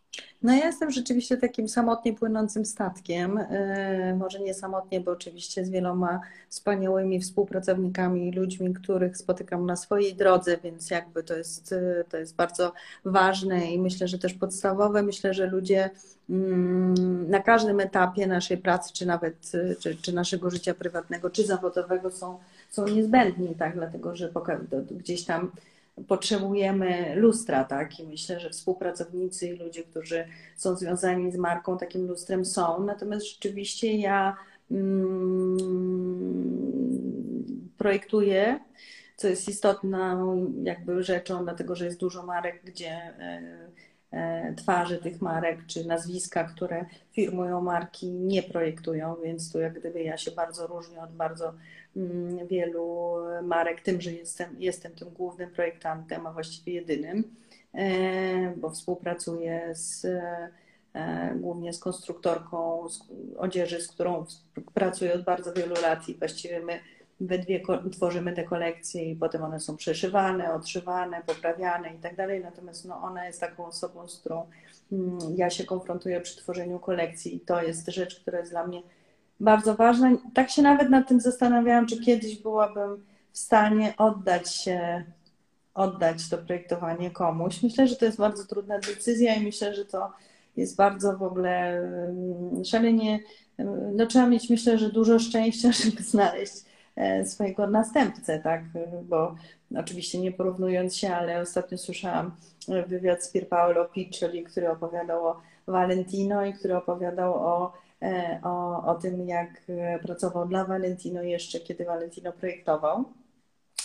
[0.44, 3.38] No ja jestem rzeczywiście takim samotnie płynącym statkiem.
[3.38, 10.16] E, może nie samotnie, bo oczywiście z wieloma wspaniałymi współpracownikami ludźmi, których spotykam na swojej
[10.16, 11.76] drodze, więc jakby to jest,
[12.10, 12.74] to jest bardzo
[13.06, 15.04] ważne i myślę, że też podstawowe.
[15.04, 15.90] Myślę, że ludzie
[16.30, 22.12] mm, na każdym etapie naszej pracy, czy nawet czy, czy naszego życia prywatnego, czy zawodowego
[22.12, 23.74] są, są niezbędni, tak?
[23.74, 24.32] dlatego że
[24.92, 25.52] gdzieś tam
[26.08, 28.00] potrzebujemy lustra, tak?
[28.00, 32.84] I myślę, że współpracownicy i ludzie, którzy są związani z marką, takim lustrem są.
[32.84, 34.38] Natomiast rzeczywiście ja
[34.72, 35.58] mm,
[37.78, 38.60] projektuję,
[39.16, 43.42] co jest istotną jakby rzeczą, dlatego że jest dużo marek, gdzie e,
[44.58, 50.18] twarzy tych marek, czy nazwiska, które firmują marki, nie projektują, więc tu jak gdyby ja
[50.18, 51.54] się bardzo różnię od bardzo
[51.98, 57.36] Mm, wielu marek tym, że jestem, jestem tym głównym projektantem, a właściwie jedynym,
[57.74, 60.06] e, bo współpracuję z,
[60.94, 62.88] e, głównie z konstruktorką
[63.38, 64.26] odzieży, z którą
[64.74, 66.80] pracuję od bardzo wielu lat i właściwie my
[67.20, 72.42] we dwie tworzymy te kolekcje i potem one są przeszywane, odszywane, poprawiane i tak dalej.
[72.44, 74.46] Natomiast no, ona jest taką osobą, z którą
[74.92, 78.82] mm, ja się konfrontuję przy tworzeniu kolekcji i to jest rzecz, która jest dla mnie
[79.40, 80.18] bardzo ważne.
[80.34, 85.04] Tak się nawet nad tym zastanawiałam, czy kiedyś byłabym w stanie oddać się,
[85.74, 87.64] oddać to projektowanie komuś.
[87.64, 90.12] Myślę, że to jest bardzo trudna decyzja i myślę, że to
[90.58, 93.20] jest bardzo w ogóle mm, szalenie,
[93.94, 96.68] no trzeba mieć myślę, że dużo szczęścia, żeby znaleźć
[97.26, 98.62] swojego następcę, tak,
[99.04, 99.36] bo
[99.78, 102.32] oczywiście nie porównując się, ale ostatnio słyszałam
[102.88, 108.96] wywiad z Pierpaolo Piccioli, który opowiadał o Valentino i który opowiadał o E, o, o
[108.96, 113.06] tym, jak e, pracował dla Valentino jeszcze, kiedy Valentino projektował.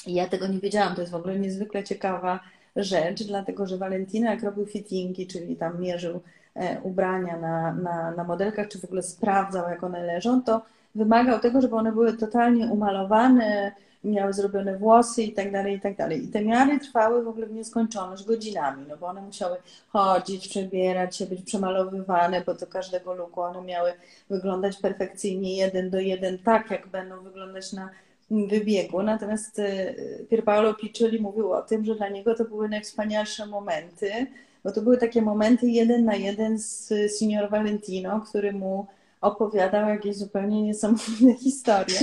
[0.07, 2.41] I ja tego nie wiedziałam, to jest w ogóle niezwykle ciekawa
[2.77, 6.21] rzecz, dlatego że Valentino, jak robił fittingi, czyli tam mierzył
[6.55, 10.63] e, ubrania na, na, na modelkach, czy w ogóle sprawdzał, jak one leżą, to
[10.95, 13.73] wymagał tego, żeby one były totalnie umalowane,
[14.05, 16.25] miały zrobione włosy i tak dalej, i tak dalej.
[16.25, 19.57] I te miary trwały w ogóle w nieskończoność, godzinami, no bo one musiały
[19.89, 23.93] chodzić, przebierać się, być przemalowywane, bo do każdego luku one miały
[24.31, 27.89] wyglądać perfekcyjnie, jeden do jeden, tak jak będą wyglądać na
[28.31, 29.03] wybiegu.
[29.03, 29.95] Natomiast e,
[30.31, 34.27] Pier Paolo Piccioli mówił o tym, że dla niego to były najwspanialsze momenty,
[34.65, 38.87] bo to były takie momenty jeden na jeden z Signor Valentino, który mu
[39.23, 41.99] opowiadał jakieś zupełnie niesamowite historie.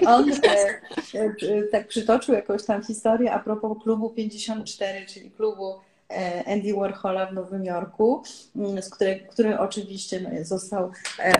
[0.00, 0.36] I on e,
[1.14, 5.74] e, tak przytoczył jakąś tam historię a propos klubu 54, czyli klubu
[6.10, 8.22] e, Andy Warhola w Nowym Jorku,
[8.56, 10.90] mm, z który, który oczywiście no, został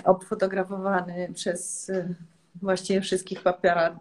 [0.04, 1.90] obfotografowany przez
[2.62, 3.42] właściwie wszystkich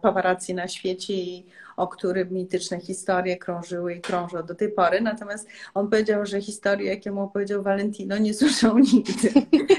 [0.02, 1.46] paparazzi na świecie i
[1.80, 5.02] o którym mityczne historie krążyły i krążą do tej pory.
[5.02, 9.30] Natomiast on powiedział, że historie, jakie mu opowiedział Valentino, nie słyszał nigdy.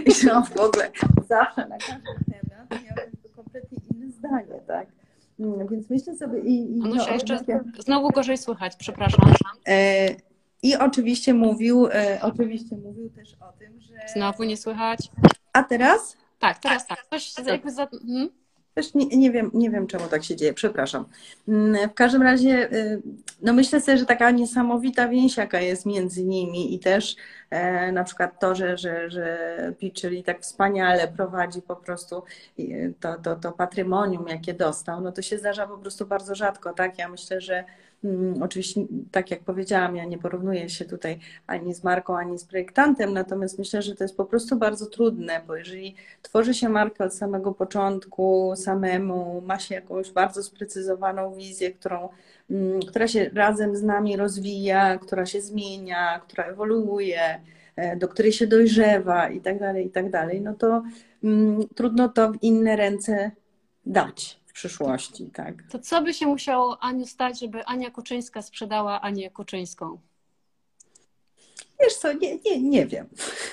[0.06, 0.90] I że on w ogóle
[1.28, 4.86] zawsze na każdy temat miał kompletnie inne zdanie, tak?
[5.40, 6.76] Mm, więc myślę sobie i...
[6.76, 7.40] i no, jeszcze
[7.78, 9.32] znowu gorzej słychać, przepraszam.
[9.68, 10.08] E,
[10.62, 13.94] I oczywiście mówił, e, oczywiście mówił też o tym, że.
[14.14, 15.10] Znowu nie słychać.
[15.52, 16.16] A teraz?
[16.38, 17.06] Tak, teraz tak.
[17.10, 17.82] Coś jakby za...
[17.82, 18.39] Mhm.
[18.94, 21.04] Nie, nie, wiem, nie wiem, czemu tak się dzieje, przepraszam.
[21.48, 23.02] Mm, w każdym razie, y,
[23.42, 27.16] no myślę sobie, że taka niesamowita więź, jaka jest między nimi i też
[27.50, 32.22] e, na przykład to, że, że, że Piccoli tak wspaniale prowadzi po prostu
[33.00, 36.98] to, to, to patrymonium, jakie dostał, no to się zdarza po prostu bardzo rzadko, tak?
[36.98, 37.64] Ja myślę, że
[38.42, 38.80] oczywiście,
[39.10, 43.58] tak jak powiedziałam, ja nie porównuję się tutaj ani z marką, ani z projektantem, natomiast
[43.58, 47.52] myślę, że to jest po prostu bardzo trudne, bo jeżeli tworzy się markę od samego
[47.54, 52.08] początku, samemu, ma się jakąś bardzo sprecyzowaną wizję, którą,
[52.50, 57.40] mm, która się razem z nami rozwija, która się zmienia, która ewoluuje,
[57.76, 60.82] e, do której się dojrzewa i tak dalej, i tak dalej, no to
[61.24, 63.30] mm, trudno to w inne ręce
[63.86, 65.54] dać przyszłości, tak.
[65.70, 69.98] To co by się musiało Aniu stać, żeby Ania Kuczyńska sprzedała Anię Kuczyńską?
[71.80, 73.06] Wiesz co, nie, nie, nie wiem.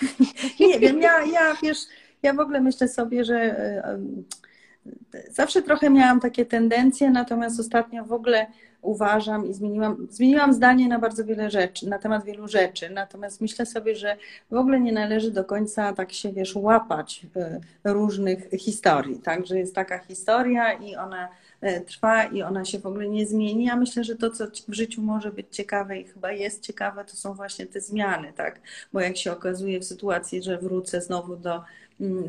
[0.59, 1.77] nie wiem, ja, ja wiesz,
[2.23, 3.55] ja w ogóle myślę sobie, że
[5.31, 8.47] zawsze trochę miałam takie tendencje, natomiast ostatnio w ogóle
[8.87, 13.65] uważam i zmieniłam, zmieniłam zdanie na bardzo wiele rzeczy, na temat wielu rzeczy, natomiast myślę
[13.65, 14.17] sobie, że
[14.51, 19.59] w ogóle nie należy do końca tak się, wiesz, łapać e, różnych historii, tak, że
[19.59, 21.29] jest taka historia i ona
[21.61, 23.65] e, trwa i ona się w ogóle nie zmieni.
[23.65, 27.15] Ja myślę, że to, co w życiu może być ciekawe i chyba jest ciekawe, to
[27.15, 28.59] są właśnie te zmiany, tak,
[28.93, 31.63] bo jak się okazuje w sytuacji, że wrócę znowu do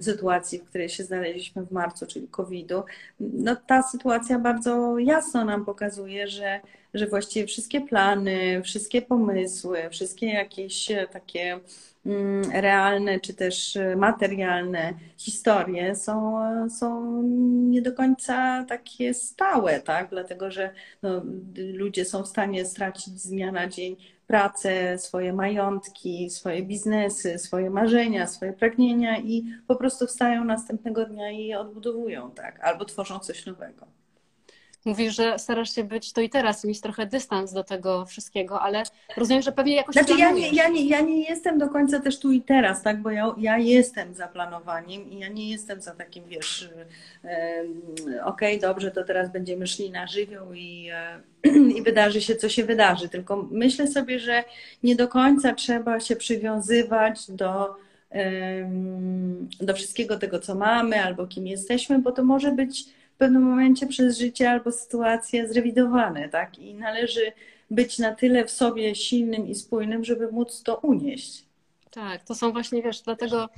[0.01, 2.83] sytuacji, w której się znaleźliśmy w marcu, czyli COVID-u,
[3.21, 6.61] no ta sytuacja bardzo jasno nam pokazuje, że,
[6.95, 11.61] że właściwie wszystkie plany, wszystkie pomysły, wszystkie jakieś e, takie
[12.53, 16.41] realne czy też materialne historie są,
[16.71, 17.23] są
[17.69, 20.11] nie do końca takie stałe, tak?
[20.11, 20.71] dlatego że
[21.03, 21.23] no,
[21.57, 23.97] ludzie są w stanie stracić z dnia na dzień
[24.29, 31.31] pracę, swoje majątki, swoje biznesy, swoje marzenia, swoje pragnienia i po prostu wstają następnego dnia
[31.31, 32.61] i je odbudowują, tak?
[32.61, 33.87] Albo tworzą coś nowego.
[34.89, 38.82] Mówisz, że starasz się być to i teraz, mieć trochę dystans do tego wszystkiego, ale
[39.16, 42.18] rozumiem, że pewnie jakoś znaczy, ja nie, ja, nie, ja nie jestem do końca też
[42.18, 43.03] tu i teraz, tak?
[43.03, 46.70] Bo ja, ja jestem za planowaniem i ja nie jestem za takim, wiesz,
[47.24, 47.64] e,
[48.24, 51.20] okej, okay, dobrze, to teraz będziemy szli na żywioł i, e,
[51.76, 53.09] i wydarzy się, co się wydarzy.
[53.09, 54.45] Tylko myślę sobie, że
[54.82, 57.74] nie do końca trzeba się przywiązywać do
[59.61, 62.84] do wszystkiego tego, co mamy, albo kim jesteśmy, bo to może być
[63.19, 66.59] pewnym momencie przez życie albo sytuacje zrewidowane, tak?
[66.59, 67.33] I należy
[67.71, 71.45] być na tyle w sobie silnym i spójnym, żeby móc to unieść.
[71.91, 73.49] Tak, to są właśnie, wiesz, dlatego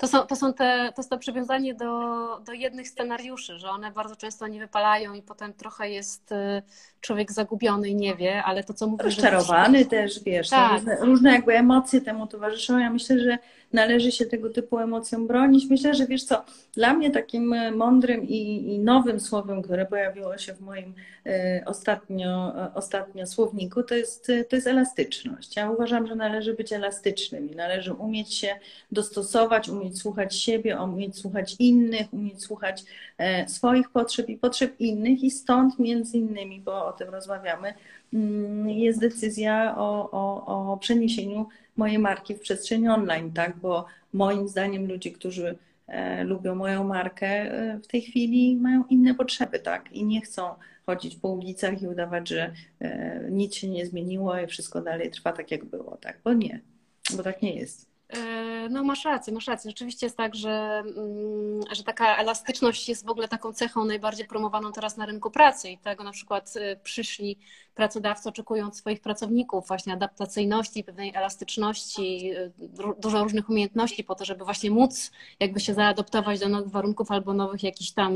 [0.00, 3.92] to są, to są te, to jest to przywiązanie do, do jednych scenariuszy, że one
[3.92, 6.62] bardzo często nie wypalają i potem trochę jest y,
[7.00, 9.04] człowiek zagubiony i nie wie, ale to, co mówisz...
[9.04, 10.72] Rozczarowany też, wiesz, tak.
[10.72, 12.78] różne, różne jakby emocje temu towarzyszą.
[12.78, 13.38] Ja myślę, że
[13.72, 15.70] należy się tego typu emocjom bronić.
[15.70, 16.44] Myślę, że wiesz co,
[16.74, 20.94] dla mnie takim mądrym i, i nowym słowem, które pojawiło się w moim
[21.26, 21.30] y,
[21.66, 25.56] ostatnio, ostatnio słowniku, to jest, to jest elastyczność.
[25.56, 28.48] Ja uważam, że należy być elastycznym i należy umieć się
[28.92, 32.84] dostosować, umieć słuchać siebie, umieć słuchać innych, umieć słuchać
[33.18, 37.74] e, swoich potrzeb i potrzeb innych i stąd między innymi, bo o tym rozmawiamy,
[38.14, 43.56] mm, jest decyzja o, o, o przeniesieniu mojej marki w przestrzeń online, tak?
[43.56, 49.14] Bo moim zdaniem ludzie, którzy e, lubią moją markę, e, w tej chwili mają inne
[49.14, 49.92] potrzeby, tak?
[49.92, 50.54] I nie chcą
[50.86, 52.52] chodzić po ulicach i udawać, że
[53.30, 56.20] nic się nie zmieniło i wszystko dalej trwa tak, jak było, tak?
[56.24, 56.60] Bo nie,
[57.16, 57.89] bo tak nie jest.
[58.10, 59.70] E, no masz rację, masz rację.
[59.70, 64.72] Rzeczywiście jest tak, że, mm, że taka elastyczność jest w ogóle taką cechą najbardziej promowaną
[64.72, 67.38] teraz na rynku pracy i tego na przykład e, przyszli
[67.74, 72.50] pracodawcy oczekują od swoich pracowników właśnie adaptacyjności, pewnej elastyczności, e,
[73.00, 77.34] dużo różnych umiejętności po to, żeby właśnie móc jakby się zaadoptować do nowych warunków albo
[77.34, 78.14] nowych jakichś tam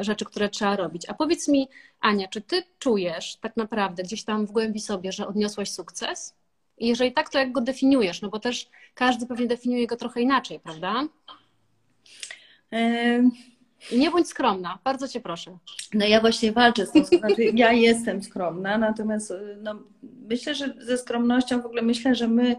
[0.00, 1.08] rzeczy, które trzeba robić.
[1.08, 1.68] A powiedz mi,
[2.00, 6.41] Ania, czy ty czujesz tak naprawdę gdzieś tam w głębi sobie, że odniosłaś sukces?
[6.86, 8.22] Jeżeli tak, to jak go definiujesz?
[8.22, 11.08] No bo też każdy pewnie definiuje go trochę inaczej, prawda?
[13.92, 15.58] I nie bądź skromna, bardzo cię proszę.
[15.94, 19.74] No ja właśnie walczę z tą, znaczy ja jestem skromna, natomiast no,
[20.28, 22.56] myślę, że ze skromnością w ogóle myślę, że my,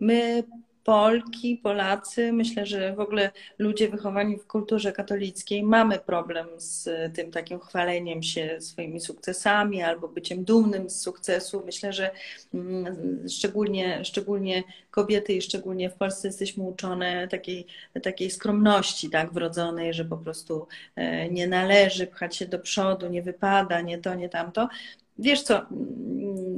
[0.00, 0.44] my
[0.86, 7.30] Polki, Polacy, myślę, że w ogóle ludzie wychowani w kulturze katolickiej mamy problem z tym
[7.30, 11.62] takim chwaleniem się swoimi sukcesami albo byciem dumnym z sukcesu.
[11.66, 12.10] Myślę, że
[12.54, 17.66] mm, szczególnie, szczególnie kobiety i szczególnie w Polsce jesteśmy uczone takiej,
[18.02, 20.66] takiej skromności tak wrodzonej, że po prostu
[20.96, 24.68] e, nie należy pchać się do przodu, nie wypada, nie to, nie tamto.
[25.18, 25.66] Wiesz co,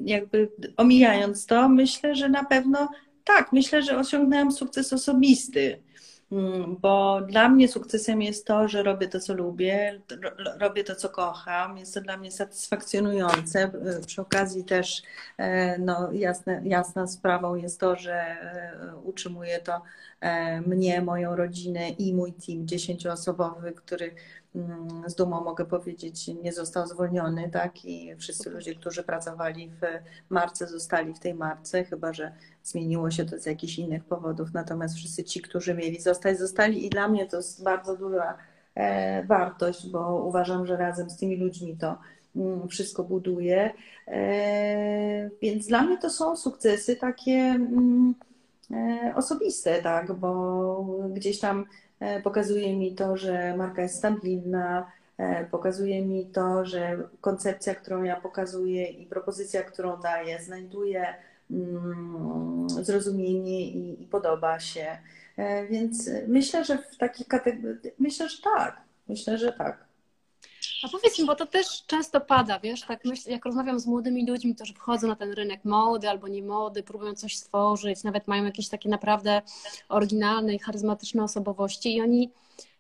[0.04, 2.88] jakby omijając to, myślę, że na pewno
[3.28, 5.82] tak, myślę, że osiągnęłam sukces osobisty.
[6.32, 10.00] Mm, bo dla mnie sukcesem jest to, że robię to, co lubię,
[10.60, 11.78] robię to, co kocham.
[11.78, 13.70] Jest to dla mnie satysfakcjonujące.
[14.06, 15.02] Przy okazji też
[15.38, 19.82] e, no, jasne, jasna sprawą jest to, że e, utrzymuje to
[20.20, 24.14] e, mnie, moją rodzinę i mój team dziesięcioosobowy, który
[25.06, 27.84] z dumą mogę powiedzieć, nie został zwolniony, tak?
[27.84, 29.82] I wszyscy ludzie, którzy pracowali w
[30.30, 32.32] marce, zostali w tej marce, chyba że
[32.62, 34.52] zmieniło się to z jakichś innych powodów.
[34.54, 38.38] Natomiast wszyscy ci, którzy mieli zostać, zostali i dla mnie to jest bardzo duża
[38.74, 41.98] e, wartość, bo uważam, że razem z tymi ludźmi to
[42.36, 43.70] mm, wszystko buduje.
[44.06, 48.14] E, więc dla mnie to są sukcesy takie mm,
[48.70, 51.66] e, osobiste, tak, bo gdzieś tam
[52.22, 58.20] pokazuje mi to, że marka jest stabilna, e, pokazuje mi to, że koncepcja, którą ja
[58.20, 61.14] pokazuję i propozycja, którą daję, znajduje
[61.50, 64.98] mm, zrozumienie i, i podoba się.
[65.36, 69.87] E, więc myślę, że w takich kategoriach, myślę, że tak, myślę, że tak.
[70.82, 74.26] A powiedz mi, bo to też często pada, wiesz, tak myślę, jak rozmawiam z młodymi
[74.26, 78.44] ludźmi, że wchodzą na ten rynek mody albo nie mody, próbują coś stworzyć, nawet mają
[78.44, 79.42] jakieś takie naprawdę
[79.88, 82.30] oryginalne i charyzmatyczne osobowości i oni,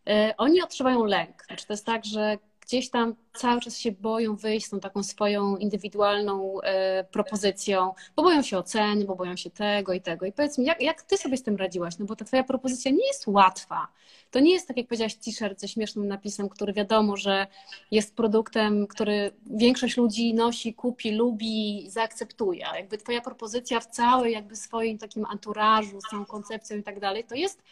[0.08, 1.44] y, oni odczuwają lęk.
[1.46, 2.38] Znaczy to jest tak, że
[2.68, 8.22] gdzieś tam cały czas się boją wyjść z tą taką swoją indywidualną e, propozycją, bo
[8.22, 10.26] boją się oceny, bo boją się tego i tego.
[10.26, 11.98] I powiedz mi, jak, jak ty sobie z tym radziłaś?
[11.98, 13.88] No bo ta twoja propozycja nie jest łatwa.
[14.30, 17.46] To nie jest tak, jak powiedziałaś, t-shirt ze śmiesznym napisem, który wiadomo, że
[17.90, 22.66] jest produktem, który większość ludzi nosi, kupi, lubi, zaakceptuje.
[22.74, 27.24] Jakby twoja propozycja w całej jakby swoim takim anturażu, z tą koncepcją i tak dalej,
[27.24, 27.62] to jest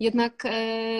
[0.00, 0.50] jednak e,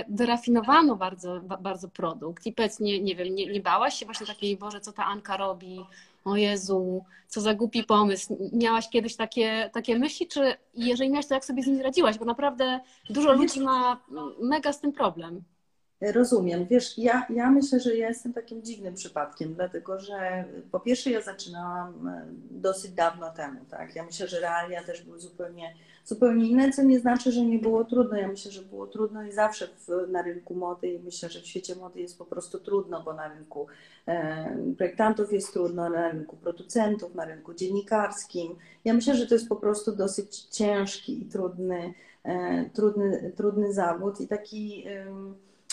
[0.09, 2.47] wyrafinowano bardzo, bardzo produkt.
[2.47, 5.37] I powiedz, nie, nie wiem, nie, nie bałaś się właśnie takiej, Boże, co ta Anka
[5.37, 5.85] robi?
[6.25, 8.51] O Jezu, co za głupi pomysł.
[8.53, 12.19] Miałaś kiedyś takie, takie myśli, czy jeżeli miałaś, to jak sobie z nimi radziłaś?
[12.19, 14.01] Bo naprawdę dużo ludzi ma
[14.41, 15.43] mega z tym problem.
[16.11, 16.67] Rozumiem.
[16.67, 21.21] Wiesz, ja, ja myślę, że ja jestem takim dziwnym przypadkiem, dlatego że po pierwsze ja
[21.21, 23.97] zaczynałam e, dosyć dawno temu, tak?
[23.97, 25.75] Ja myślę, że realia też były zupełnie,
[26.05, 28.17] zupełnie inne, co nie znaczy, że nie było trudno.
[28.17, 31.47] Ja myślę, że było trudno i zawsze w, na rynku mody i myślę, że w
[31.47, 33.67] świecie mody jest po prostu trudno, bo na rynku
[34.07, 38.57] e, projektantów jest trudno, na rynku producentów, na rynku dziennikarskim.
[38.85, 41.95] Ja myślę, że to jest po prostu dosyć ciężki i trudny,
[42.25, 44.85] e, trudny, trudny zawód i taki...
[44.89, 45.07] E,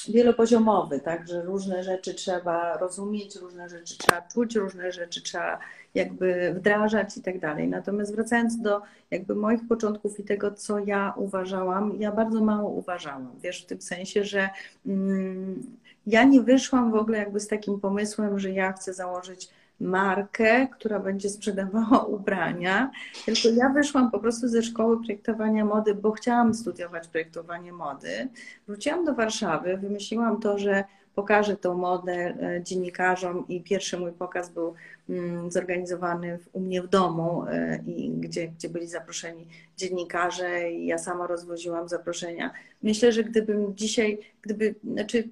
[0.08, 5.60] wielopoziomowy, tak, że różne rzeczy trzeba rozumieć, różne rzeczy trzeba czuć, różne rzeczy trzeba
[5.96, 7.68] jakby wdrażać i tak dalej.
[7.68, 8.82] Natomiast wracając do
[9.12, 13.82] jakby moich początków i tego, co ja uważałam, ja bardzo mało uważałam, wiesz, w tym
[13.82, 14.50] sensie, że
[14.86, 15.64] mm,
[16.08, 19.50] ja nie wyszłam w ogóle jakby z takim pomysłem, że ja chcę założyć
[19.80, 22.92] markę, która będzie sprzedawała ubrania,
[23.26, 28.30] tylko ja wyszłam po prostu ze szkoły projektowania mody, bo chciałam studiować projektowanie mody.
[28.68, 30.84] Wróciłam do Warszawy, wymyśliłam to, że
[31.16, 34.74] pokażę tą modę e, dziennikarzom i pierwszy mój pokaz był
[35.10, 40.98] mm, zorganizowany u mnie w domu, e, i gdzie, gdzie byli zaproszeni dziennikarze i ja
[40.98, 42.52] sama rozwoziłam zaproszenia.
[42.84, 45.30] Myślę, że gdybym dzisiaj, gdyby, znaczy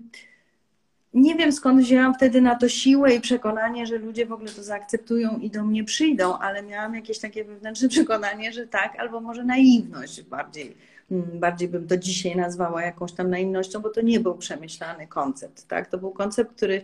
[1.18, 4.64] nie wiem skąd wzięłam wtedy na to siłę i przekonanie, że ludzie w ogóle to
[4.64, 9.44] zaakceptują i do mnie przyjdą, ale miałam jakieś takie wewnętrzne przekonanie, że tak, albo może
[9.44, 10.78] naiwność bardziej.
[11.12, 15.68] Mm, bardziej bym to dzisiaj nazwała jakąś tam naiwnością, bo to nie był przemyślany koncept.
[15.68, 15.88] Tak?
[15.88, 16.82] To był koncept, który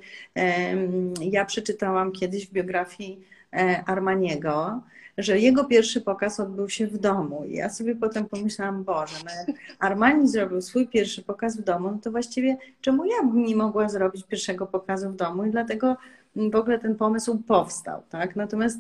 [1.21, 3.19] ja przeczytałam kiedyś w biografii
[3.53, 4.81] e, Armaniego
[5.17, 7.43] że jego pierwszy pokaz odbył się w domu.
[7.47, 11.91] I ja sobie potem pomyślałam, Boże, no jak Armani zrobił swój pierwszy pokaz w domu,
[11.91, 15.45] no to właściwie czemu ja bym nie mogła zrobić pierwszego pokazu w domu?
[15.45, 15.97] I dlatego
[16.35, 18.01] w ogóle ten pomysł powstał.
[18.09, 18.35] Tak?
[18.35, 18.79] Natomiast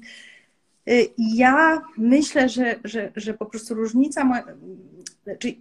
[0.89, 4.45] y, ja myślę, że, że, że po prostu różnica, moja,
[5.23, 5.55] znaczy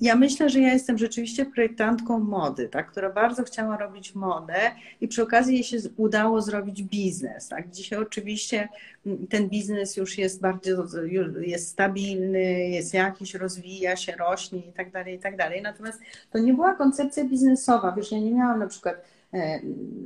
[0.00, 4.56] ja myślę, że ja jestem rzeczywiście projektantką mody, tak, która bardzo chciała robić modę
[5.00, 7.48] i przy okazji jej się udało zrobić biznes.
[7.48, 7.70] Tak.
[7.70, 8.68] Dzisiaj oczywiście
[9.30, 10.70] ten biznes już jest bardzo
[11.40, 15.62] jest stabilny, jest jakiś, rozwija się, rośnie i tak dalej, i tak dalej.
[15.62, 17.92] Natomiast to nie była koncepcja biznesowa.
[17.96, 19.04] Wiesz, ja nie miałam na przykład
[19.34, 19.60] e,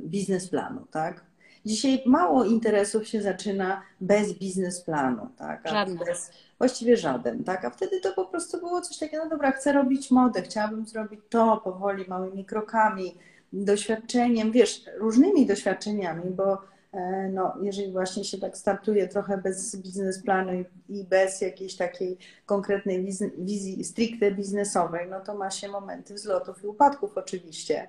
[0.05, 1.26] biznesplanu, tak?
[1.67, 5.63] Dzisiaj mało interesów się zaczyna bez biznesplanu, tak?
[6.05, 7.65] Bez, właściwie żaden, tak?
[7.65, 11.19] A wtedy to po prostu było coś takiego, no dobra, chcę robić modę, chciałabym zrobić
[11.29, 13.15] to powoli, małymi krokami,
[13.53, 16.61] doświadczeniem, wiesz, różnymi doświadczeniami, bo
[16.91, 20.51] e, no, jeżeli właśnie się tak startuje trochę bez biznesplanu
[20.89, 23.05] i bez jakiejś takiej konkretnej
[23.37, 27.87] wizji stricte biznesowej, no to ma się momenty wzlotów i upadków oczywiście.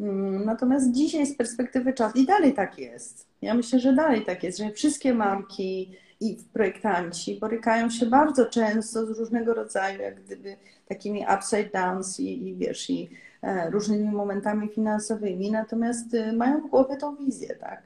[0.00, 3.26] Mm, natomiast dzisiaj z perspektywy czasu i dalej tak jest.
[3.42, 5.90] Ja myślę, że dalej tak jest, że wszystkie marki
[6.20, 10.56] i projektanci borykają się bardzo często z różnego rodzaju, jak gdyby
[10.88, 13.10] takimi upside downs i, i wiesz, i
[13.42, 17.82] e, różnymi momentami finansowymi, natomiast y, mają w głowie tą wizję, tak,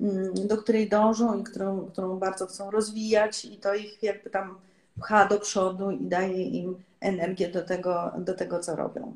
[0.00, 4.58] mm, do której dążą i którą, którą bardzo chcą rozwijać i to ich jakby tam
[5.00, 9.14] pcha do przodu i daje im energię do tego, do tego co robią.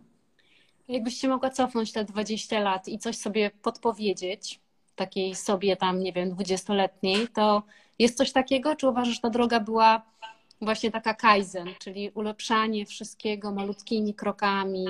[0.89, 4.61] Jakbyście mogła cofnąć te 20 lat i coś sobie podpowiedzieć,
[4.97, 7.63] takiej sobie tam, nie wiem, 20-letniej, to
[7.99, 8.77] jest coś takiego?
[8.77, 10.03] Czy uważasz, że ta droga była
[10.61, 14.87] właśnie taka kaizen, czyli ulepszanie wszystkiego malutkimi krokami,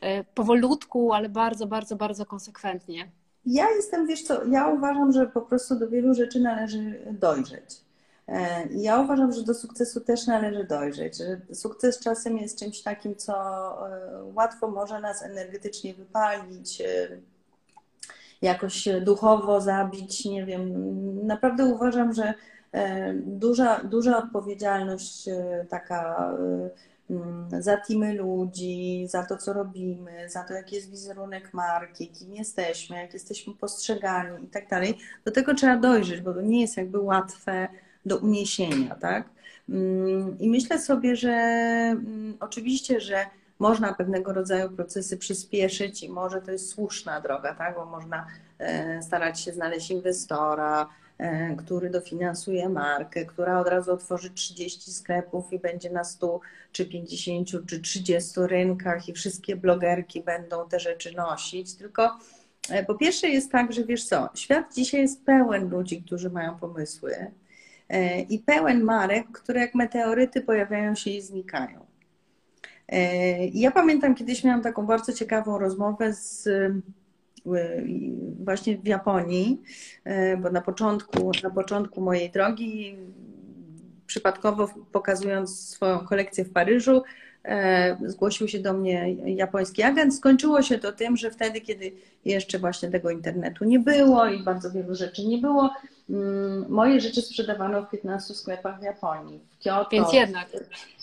[0.00, 3.10] e, powolutku, ale bardzo, bardzo, bardzo konsekwentnie?
[3.46, 7.85] Ja jestem, wiesz co, ja uważam, że po prostu do wielu rzeczy należy dojrzeć.
[8.28, 13.16] E, ja uważam, że do sukcesu też należy dojrzeć, że sukces czasem jest czymś takim,
[13.16, 13.34] co
[13.90, 17.08] e, łatwo może nas energetycznie wypalić, e,
[18.42, 20.72] jakoś duchowo zabić, nie wiem.
[21.26, 22.34] Naprawdę uważam, że
[23.16, 25.28] duża, duża odpowiedzialność
[25.68, 26.32] taka
[27.58, 32.96] za teamy ludzi, za to, co robimy, za to, jaki jest wizerunek marki, kim jesteśmy,
[32.96, 34.98] jak jesteśmy postrzegani i tak dalej.
[35.24, 37.68] Do tego trzeba dojrzeć, bo to nie jest jakby łatwe
[38.06, 39.28] do uniesienia, tak?
[39.68, 43.26] Mm, I myślę sobie, że mm, oczywiście, że
[43.58, 47.74] można pewnego rodzaju procesy przyspieszyć i może to jest słuszna droga, tak?
[47.74, 48.26] Bo można
[48.58, 50.88] e, starać się znaleźć inwestora,
[51.18, 56.40] e, który dofinansuje markę, która od razu otworzy 30 sklepów i będzie na 100
[56.72, 61.74] czy 50 czy 30 rynkach i wszystkie blogerki będą te rzeczy nosić.
[61.74, 62.18] Tylko
[62.70, 66.58] e, po pierwsze jest tak, że wiesz co, świat dzisiaj jest pełen ludzi, którzy mają
[66.58, 67.30] pomysły,
[68.28, 71.86] i pełen marek, które jak meteoryty pojawiają się i znikają.
[72.88, 76.80] E, ja pamiętam, kiedyś miałam taką bardzo ciekawą rozmowę z e,
[78.44, 79.62] właśnie w Japonii,
[80.38, 82.96] bo na początku, na początku mojej drogi,
[84.06, 87.02] przypadkowo pokazując swoją kolekcję w Paryżu,
[88.06, 90.14] zgłosił się do mnie japoński agent.
[90.14, 91.92] Skończyło się to tym, że wtedy, kiedy
[92.24, 95.70] jeszcze właśnie tego internetu nie było i bardzo wielu rzeczy nie było,
[96.68, 99.90] moje rzeczy sprzedawano w 15 sklepach w Japonii, w Kyoto.
[99.90, 100.46] Więc jednak.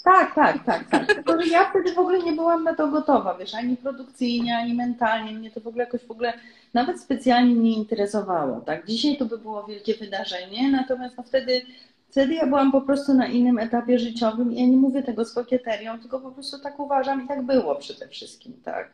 [0.04, 1.06] Tak, tak, tak, tak.
[1.06, 4.74] Tylko, że ja wtedy w ogóle nie byłam na to gotowa, wiesz, ani produkcyjnie, ani
[4.74, 5.32] mentalnie.
[5.32, 6.34] Mnie to w ogóle jakoś w ogóle
[6.74, 8.88] nawet specjalnie nie interesowało, tak.
[8.88, 11.62] Dzisiaj to by było wielkie wydarzenie, natomiast no wtedy,
[12.10, 15.34] wtedy ja byłam po prostu na innym etapie życiowym i ja nie mówię tego z
[15.34, 18.90] kokieterią, tylko po prostu tak uważam i tak było przede wszystkim, tak.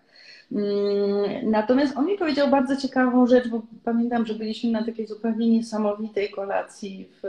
[0.52, 5.50] Mm, natomiast on mi powiedział bardzo ciekawą rzecz, bo pamiętam, że byliśmy na takiej zupełnie
[5.50, 7.28] niesamowitej kolacji w,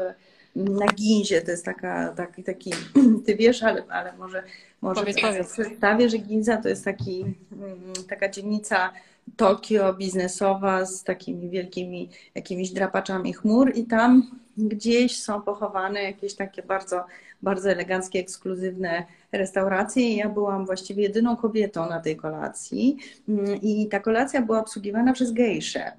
[0.57, 1.43] na Ginzie.
[1.43, 2.71] To jest taka, taki, taki,
[3.27, 4.43] ty wiesz, ale, ale może,
[4.81, 5.53] może powiedz, powiedz.
[5.53, 8.93] przedstawię, że Ginza to jest taki, mm, taka dzielnica
[9.37, 16.63] Tokio biznesowa z takimi wielkimi jakimiś drapaczami chmur i tam gdzieś są pochowane jakieś takie
[16.63, 17.05] bardzo,
[17.43, 22.97] bardzo eleganckie, ekskluzywne restaurację i ja byłam właściwie jedyną kobietą na tej kolacji.
[23.29, 25.93] Mm, i ta kolacja była obsługiwana przez gejsze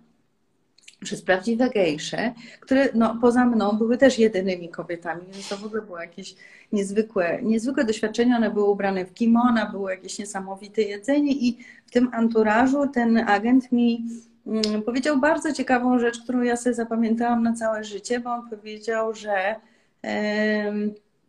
[1.03, 5.81] przez prawdziwe gejsze, które no, poza mną były też jedynymi kobietami, więc to w ogóle
[5.81, 6.35] było jakieś
[6.71, 8.35] niezwykłe, niezwykłe doświadczenie.
[8.35, 13.71] One były ubrane w kimona, było jakieś niesamowite jedzenie i w tym anturażu ten agent
[13.71, 14.05] mi
[14.47, 19.13] mm, powiedział bardzo ciekawą rzecz, którą ja sobie zapamiętałam na całe życie, bo on powiedział,
[19.13, 19.55] że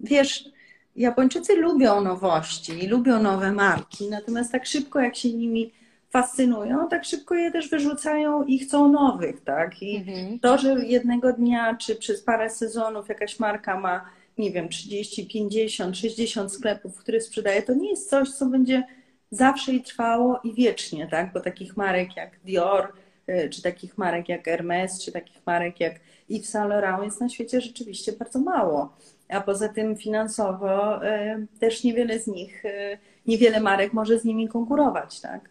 [0.00, 0.52] wiesz,
[0.96, 5.72] Japończycy lubią nowości, lubią nowe marki, natomiast tak szybko jak się nimi
[6.12, 9.82] fascynują, tak szybko je też wyrzucają i chcą nowych, tak?
[9.82, 10.38] I mhm.
[10.38, 14.04] to, że jednego dnia czy przez parę sezonów jakaś marka ma,
[14.38, 18.82] nie wiem, 30, 50, 60 sklepów, które sprzedaje, to nie jest coś, co będzie
[19.30, 21.32] zawsze i trwało i wiecznie, tak?
[21.32, 22.92] Bo takich marek jak Dior,
[23.28, 26.00] y, czy takich marek jak Hermes, czy takich marek jak
[26.30, 28.96] Yves Saint Laurent jest na świecie rzeczywiście bardzo mało
[29.32, 34.48] a poza tym finansowo e, też niewiele z nich, e, niewiele marek może z nimi
[34.48, 35.50] konkurować, tak?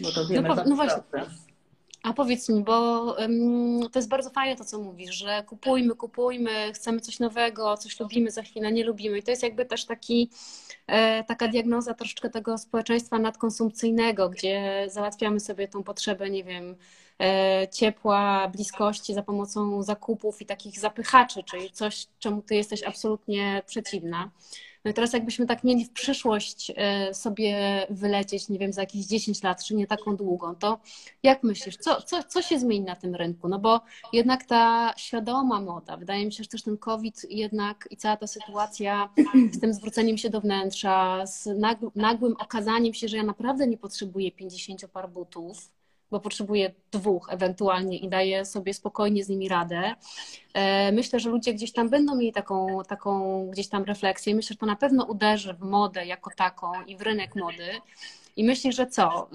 [0.00, 1.02] Bo to wiemy no, no właśnie.
[2.02, 6.72] A powiedz mi, bo um, to jest bardzo fajne to, co mówisz, że kupujmy, kupujmy,
[6.72, 9.18] chcemy coś nowego, coś lubimy, za chwilę nie lubimy.
[9.18, 10.30] I to jest jakby też taki,
[10.86, 16.76] e, taka diagnoza troszeczkę tego społeczeństwa nadkonsumpcyjnego, gdzie załatwiamy sobie tą potrzebę, nie wiem,
[17.18, 23.62] E, ciepła, bliskości za pomocą zakupów i takich zapychaczy, czyli coś, czemu ty jesteś absolutnie
[23.66, 24.30] przeciwna.
[24.84, 29.06] No i teraz jakbyśmy tak mieli w przyszłość e, sobie wylecieć, nie wiem, za jakieś
[29.06, 30.80] 10 lat, czy nie taką długą, to
[31.22, 33.48] jak myślisz, co, co, co się zmieni na tym rynku?
[33.48, 33.80] No bo
[34.12, 38.26] jednak ta świadoma moda, wydaje mi się, że też ten COVID jednak i cała ta
[38.26, 39.08] sytuacja
[39.52, 41.48] z tym zwróceniem się do wnętrza, z
[41.94, 45.73] nagłym okazaniem się, że ja naprawdę nie potrzebuję 50 par butów,
[46.14, 49.94] bo potrzebuję dwóch ewentualnie i daję sobie spokojnie z nimi radę.
[50.54, 54.34] E, myślę, że ludzie gdzieś tam będą mieli taką, taką gdzieś tam refleksję.
[54.34, 57.66] Myślę, że to na pewno uderzy w modę jako taką i w rynek mody.
[58.36, 59.30] I myślę, że co?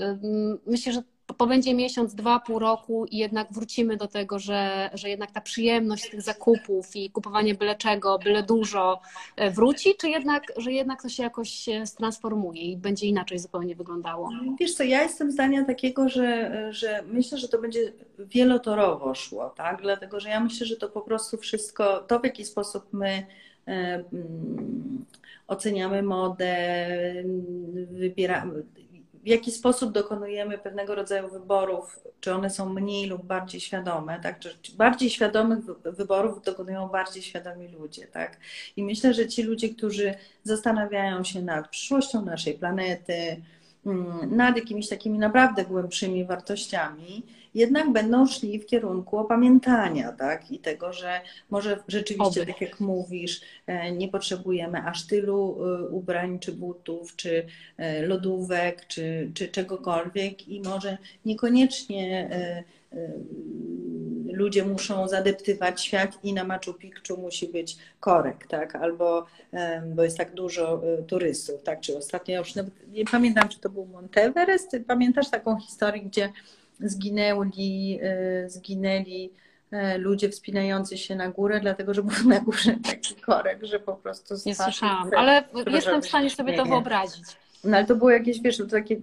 [0.65, 1.01] Myślę, że
[1.33, 6.09] pobędzie miesiąc, dwa, pół roku i jednak wrócimy do tego, że, że jednak ta przyjemność
[6.09, 9.01] tych zakupów i kupowanie byle czego, byle dużo
[9.35, 11.65] e, wróci, czy jednak, że jednak to się jakoś
[11.97, 14.29] transformuje i będzie inaczej zupełnie wyglądało?
[14.59, 19.81] Wiesz co, ja jestem zdania takiego, że, że myślę, że to będzie wielotorowo szło, tak?
[19.81, 23.25] Dlatego, że ja myślę, że to po prostu wszystko, to w jaki sposób my
[23.67, 25.05] e, mm,
[25.47, 26.55] oceniamy modę,
[27.91, 28.63] wybieramy,
[29.23, 34.39] w jaki sposób dokonujemy pewnego rodzaju wyborów, czy one są mniej lub bardziej świadome, tak?
[34.39, 38.37] Czy bardziej świadomych wyborów dokonują bardziej świadomi ludzie, tak?
[38.77, 40.13] I myślę, że ci ludzie, którzy
[40.43, 43.41] zastanawiają się nad przyszłością naszej planety,
[43.85, 47.23] mm, nad jakimiś takimi naprawdę głębszymi wartościami,
[47.55, 50.51] jednak będą szli w kierunku opamiętania, tak?
[50.51, 52.53] I tego, że może rzeczywiście, Oby.
[52.53, 57.45] tak jak mówisz, e, nie potrzebujemy aż tylu e, ubrań, czy butów, czy
[57.77, 62.29] e, lodówek, czy, czy czegokolwiek i może niekoniecznie
[64.31, 68.75] ludzie muszą zadeptywać świat i na Machu Picchu musi być korek, tak?
[68.75, 69.25] Albo,
[69.95, 71.79] bo jest tak dużo turystów, tak?
[71.79, 72.53] Czy ostatnio, już
[72.87, 76.29] nie pamiętam, czy to był Monteverest, pamiętasz taką historię, gdzie
[76.79, 79.31] zginęli, e, zginęli
[79.71, 83.93] e, ludzie wspinający się na górę, dlatego że był na górze taki korek, że po
[83.93, 87.25] prostu Nie słyszałam, ale jestem w stanie sobie to wyobrazić.
[87.63, 88.97] No ale to było jakieś, wiesz, takie,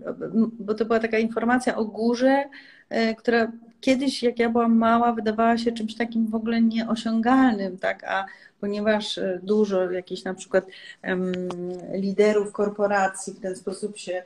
[0.58, 2.44] bo to była taka informacja o górze,
[2.88, 8.04] e, która kiedyś, jak ja byłam mała, wydawała się czymś takim w ogóle nieosiągalnym, tak,
[8.04, 8.26] a
[8.60, 10.66] ponieważ dużo jakichś na przykład
[11.04, 11.32] um,
[11.92, 14.22] liderów korporacji w ten sposób się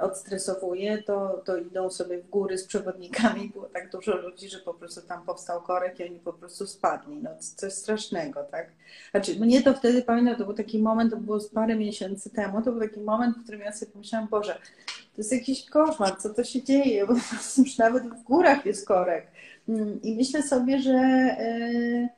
[0.00, 3.48] odstresowuje, to, to idą sobie w góry z przewodnikami.
[3.48, 7.16] Było tak dużo ludzi, że po prostu tam powstał korek i oni po prostu spadli.
[7.22, 8.70] No, coś strasznego, tak?
[9.10, 12.62] Znaczy, mnie to wtedy pamiętam, to był taki moment, to było z parę miesięcy temu,
[12.62, 16.34] to był taki moment, w którym ja sobie pomyślałam, Boże, to jest jakiś koszmar, co
[16.34, 17.14] to się dzieje, bo
[17.58, 19.26] już nawet w górach jest korek.
[19.68, 22.08] Mm, I myślę sobie, że e,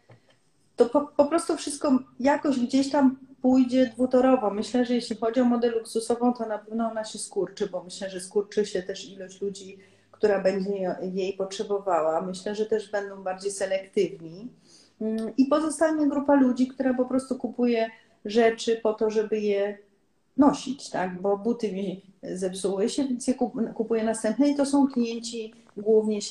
[0.77, 4.51] to po, po prostu wszystko jakoś gdzieś tam pójdzie dwutorowo.
[4.51, 8.11] Myślę, że jeśli chodzi o modę luksusową, to na pewno ona się skurczy, bo myślę,
[8.11, 9.79] że skurczy się też ilość ludzi,
[10.11, 12.23] która będzie jej potrzebowała.
[12.23, 14.49] Myślę, że też będą bardziej selektywni.
[15.01, 17.91] Mm, I pozostanie grupa ludzi, która po prostu kupuje
[18.25, 19.79] rzeczy po to, żeby je
[20.37, 21.21] nosić, tak?
[21.21, 23.35] Bo buty mi zepsuły się, więc je
[23.75, 26.23] kupuję następne i to są klienci głównie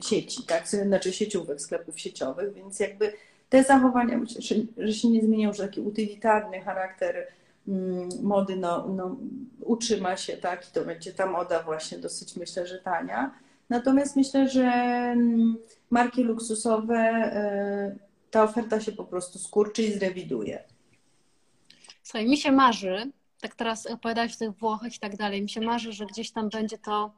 [0.00, 0.68] sieci, tak?
[0.68, 3.12] Znaczy sieciówek, sklepów sieciowych, więc jakby
[3.50, 4.20] te zachowania,
[4.78, 7.26] że, się nie zmienią, że taki utylitarny charakter
[7.68, 9.16] mm, mody no, no,
[9.60, 13.34] utrzyma się, tak, i to będzie ta moda właśnie dosyć, myślę, że tania.
[13.68, 15.56] Natomiast myślę, że mm,
[15.90, 17.96] marki luksusowe, e,
[18.30, 20.64] ta oferta się po prostu skurczy i zrewiduje.
[22.02, 25.60] Słuchaj, mi się marzy, tak teraz opowiadałeś o tych Włochach i tak dalej, mi się
[25.60, 27.12] marzy, że gdzieś tam będzie to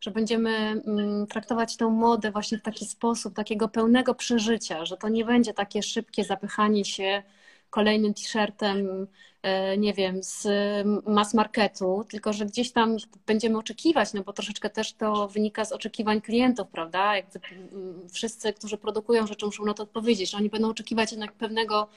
[0.00, 5.08] że będziemy mm, traktować tę modę właśnie w taki sposób, takiego pełnego przeżycia, że to
[5.08, 7.22] nie będzie takie szybkie zapychanie się
[7.70, 9.06] kolejnym t-shirtem,
[9.42, 10.46] e, nie wiem, z
[11.06, 12.96] mass marketu, tylko że gdzieś tam
[13.26, 17.16] będziemy oczekiwać, no bo troszeczkę też to wynika z oczekiwań klientów, prawda?
[17.16, 21.88] Jakby mm, wszyscy, którzy produkują rzeczy, muszą na to odpowiedzieć, oni będą oczekiwać jednak pewnego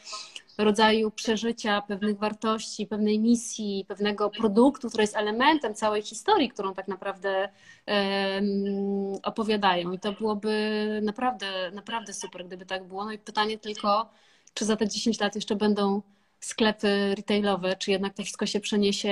[0.58, 6.88] rodzaju przeżycia, pewnych wartości, pewnej misji, pewnego produktu, który jest elementem całej historii, którą tak
[6.88, 7.50] naprawdę
[7.88, 9.92] um, opowiadają.
[9.92, 13.06] I to byłoby naprawdę, naprawdę super, gdyby tak było.
[13.06, 14.10] No i pytanie tylko,
[14.54, 16.02] czy za te 10 lat jeszcze będą
[16.44, 19.10] sklepy retailowe, czy jednak to wszystko się przeniesie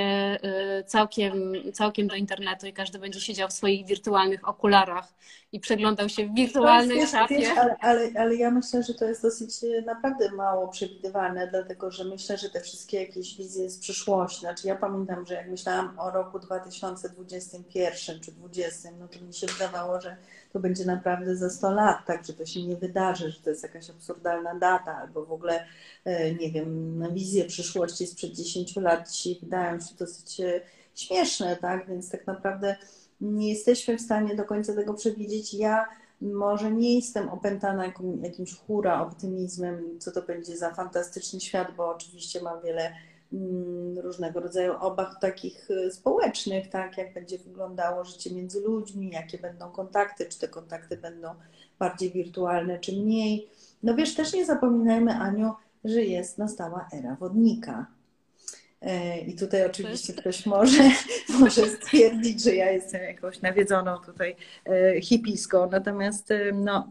[0.79, 5.13] y, całkiem, całkiem do internetu i każdy będzie siedział w swoich wirtualnych okularach
[5.51, 7.37] i przeglądał się w wirtualnej wiesz, szafie.
[7.37, 11.91] Wiesz, ale, ale, ale ja myślę, że to jest dosyć y, naprawdę mało przewidywalne, dlatego
[11.91, 15.99] że myślę, że te wszystkie jakieś wizje z przyszłości, znaczy ja pamiętam, że jak myślałam
[15.99, 20.17] o roku 2021 czy 2020, no to mi się wydawało, że
[20.53, 23.63] to będzie naprawdę za 100 lat, tak, że to się nie wydarzy, że to jest
[23.63, 25.65] jakaś absurdalna data, albo w ogóle,
[26.05, 30.61] e, nie wiem, wizje przyszłości sprzed 10 lat dzisiaj wydają się dosyć e,
[30.95, 32.75] śmieszne, tak, więc tak naprawdę
[33.21, 35.53] nie jesteśmy w stanie do końca tego przewidzieć.
[35.53, 35.87] Ja
[36.21, 37.85] może nie jestem opętana
[38.21, 42.91] jakimś hura optymizmem, co to będzie za fantastyczny świat, bo oczywiście mam wiele
[43.97, 49.71] różnego rodzaju obaw takich y, społecznych, tak, jak będzie wyglądało życie między ludźmi, jakie będą
[49.71, 51.29] kontakty, czy te kontakty będą
[51.79, 53.49] bardziej wirtualne, czy mniej.
[53.83, 55.53] No wiesz, też nie zapominajmy, Aniu,
[55.83, 57.85] że jest nastała era wodnika.
[58.81, 60.83] E, I tutaj oczywiście ktoś może,
[61.39, 65.69] może stwierdzić, że ja jestem jakąś nawiedzoną tutaj e, hipiską.
[65.69, 66.87] Natomiast e, no,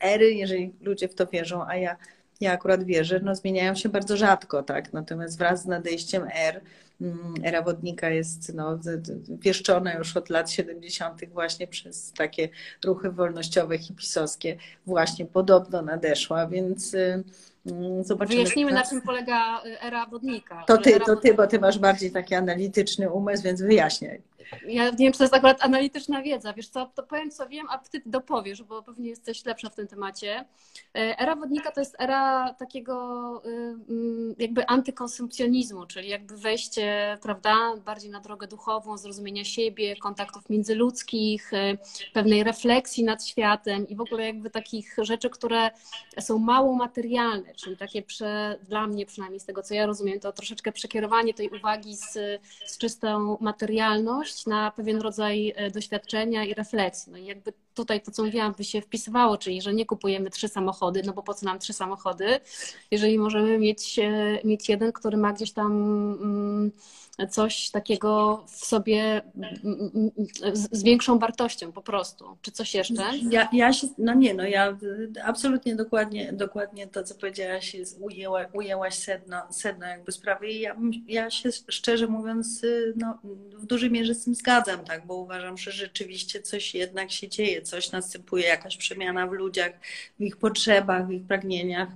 [0.00, 1.96] ery, jeżeli ludzie w to wierzą, a ja,
[2.42, 4.92] ja akurat wierzę, no, zmieniają się bardzo rzadko, tak?
[4.92, 6.60] Natomiast wraz z nadejściem er,
[7.00, 8.78] mm, era wodnika jest no,
[9.28, 11.28] wieszczona już od lat 70.
[11.28, 12.48] właśnie przez takie
[12.84, 16.96] ruchy wolnościowe, hipisowskie, właśnie podobno nadeszła, więc
[17.66, 18.36] Mm, zobaczymy.
[18.36, 20.64] Wyjaśnijmy, na czym polega y, era wodnika.
[20.66, 24.20] To ty, to ty, bo ty masz bardziej taki analityczny umysł, więc wyjaśniaj.
[24.68, 26.52] Ja nie wiem, czy to jest akurat analityczna wiedza.
[26.52, 29.86] Wiesz co, to powiem, co wiem, a ty dopowiesz, bo pewnie jesteś lepsza w tym
[29.86, 30.40] temacie.
[30.40, 33.48] Y, era wodnika to jest era takiego y,
[33.88, 41.50] mm, jakby antykonsumpcjonizmu, czyli jakby wejście, prawda, bardziej na drogę duchową, zrozumienia siebie, kontaktów międzyludzkich,
[42.12, 45.70] pewnej refleksji nad światem i w ogóle jakby takich rzeczy, które
[46.20, 50.32] są mało materialne, czyli takie prze, dla mnie przynajmniej z tego, co ja rozumiem, to
[50.32, 52.12] troszeczkę przekierowanie tej uwagi z,
[52.66, 57.12] z czystą materialność na pewien rodzaj e, doświadczenia i refleksji.
[57.12, 60.48] No i jakby tutaj to, co mówiłam, by się wpisywało, czyli że nie kupujemy trzy
[60.48, 62.40] samochody, no bo po co nam trzy samochody,
[62.90, 65.72] jeżeli możemy mieć, e, mieć jeden, który ma gdzieś tam
[66.22, 66.72] mm,
[67.30, 69.22] coś takiego w sobie
[70.52, 72.36] z większą wartością po prostu.
[72.42, 73.02] Czy coś jeszcze?
[73.30, 74.78] Ja, ja się, no nie, no ja
[75.24, 80.76] absolutnie dokładnie, dokładnie to, co powiedziałaś, ujęła, ujęłaś sedno, sedno jakby sprawy i ja,
[81.08, 82.62] ja się szczerze mówiąc
[82.96, 83.18] no,
[83.54, 87.62] w dużej mierze z tym zgadzam, tak, bo uważam, że rzeczywiście coś jednak się dzieje,
[87.62, 89.72] coś następuje, jakaś przemiana w ludziach,
[90.18, 91.88] w ich potrzebach, w ich pragnieniach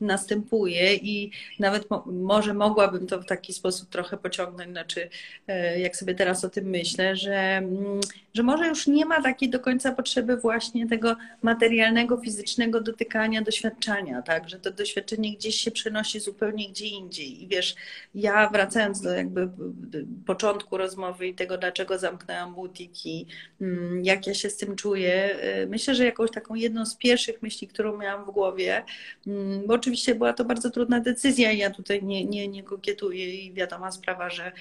[0.00, 5.08] następuje i nawet mo może mogłabym to w taki sposób trochę pociągnąć znaczy
[5.48, 8.00] e, jak sobie teraz o tym myślę, że, mm,
[8.34, 14.22] że może już nie ma takiej do końca potrzeby właśnie tego materialnego, fizycznego dotykania, doświadczenia,
[14.22, 17.42] tak, że to doświadczenie gdzieś się przenosi zupełnie gdzie indziej.
[17.42, 17.74] I wiesz,
[18.14, 19.50] ja wracając do jakby
[20.26, 23.26] początku rozmowy i tego, dlaczego zamknęłam butiki,
[23.60, 27.42] mm, jak ja się z tym czuję, e, myślę, że jakąś taką jedną z pierwszych
[27.42, 28.84] myśli, którą miałam w głowie,
[29.26, 33.34] mm, bo oczywiście była to bardzo trudna decyzja i ja tutaj nie, nie, nie kokietuję
[33.34, 34.52] i wiadoma sprawa, że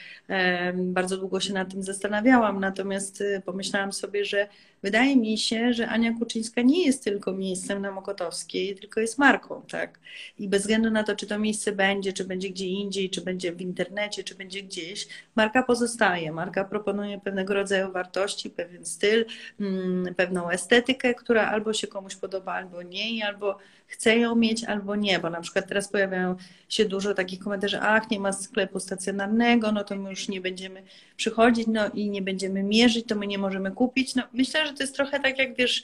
[0.74, 4.48] bardzo długo się nad tym zastanawiałam, natomiast y, pomyślałam sobie, że
[4.84, 9.62] wydaje mi się, że Ania Kuczyńska nie jest tylko miejscem na Mokotowskiej, tylko jest marką,
[9.72, 10.00] tak?
[10.40, 13.52] I bez względu na to, czy to miejsce będzie, czy będzie gdzie indziej, czy będzie
[13.52, 16.32] w internecie, czy będzie gdzieś, marka pozostaje.
[16.32, 19.26] Marka proponuje pewnego rodzaju wartości, pewien styl,
[19.60, 23.58] mm, pewną estetykę, która albo się komuś podoba, albo nie, albo
[23.88, 26.36] chce ją mieć, albo nie, bo na przykład teraz pojawiają
[26.70, 30.84] się dużo takich komentarzy, ach, nie ma sklepu stacjonarnego, no to my już nie będziemy
[31.18, 34.16] przychodzić, no i nie będziemy mierzyć, to my nie możemy kupić.
[34.16, 35.84] No myślę, że to jest trochę tak jak wiesz,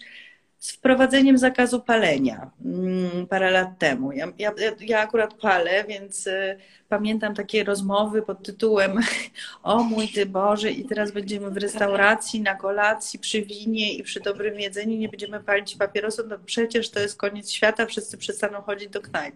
[0.60, 4.12] z wprowadzeniem zakazu palenia mm, parę lat temu.
[4.12, 6.58] Ja, ja, ja akurat palę, więc y,
[6.90, 9.00] pamiętam takie rozmowy pod tytułem
[9.64, 14.20] O mój Ty Boże, i teraz będziemy w restauracji, na kolacji, przy winie i przy
[14.20, 18.90] dobrym jedzeniu nie będziemy palić papierosów, no przecież to jest koniec świata, wszyscy przestaną chodzić
[18.90, 19.36] do knajp.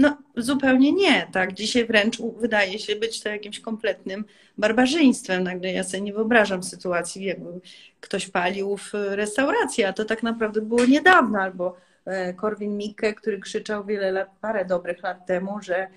[0.00, 1.54] No, zupełnie nie, tak.
[1.54, 4.24] Dzisiaj wręcz wydaje się być to jakimś kompletnym
[4.58, 5.42] barbarzyństwem.
[5.42, 7.60] Nagle ja sobie nie wyobrażam sytuacji, jakby
[8.00, 13.38] ktoś palił w restauracji, a to tak naprawdę było niedawno, albo e, Korwin Mikke, który
[13.38, 15.88] krzyczał wiele lat, parę dobrych lat temu, że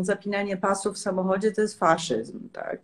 [0.00, 2.80] zapinanie pasów w samochodzie to jest faszyzm, tak.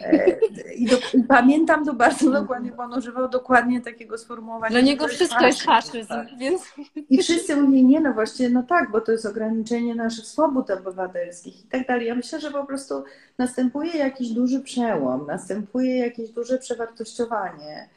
[0.00, 0.38] E,
[0.74, 4.70] I, do, i pamiętam to bardzo dokładnie, bo on używał dokładnie takiego sformułowania.
[4.70, 6.28] Dla niego wszystko jest faszyzm, tak.
[6.38, 6.62] więc...
[7.10, 11.64] I wszyscy mówili, nie no właśnie, no tak, bo to jest ograniczenie naszych swobód obywatelskich
[11.64, 12.06] i tak dalej.
[12.06, 13.04] Ja myślę, że po prostu
[13.38, 17.88] następuje jakiś duży przełom, następuje jakieś duże przewartościowanie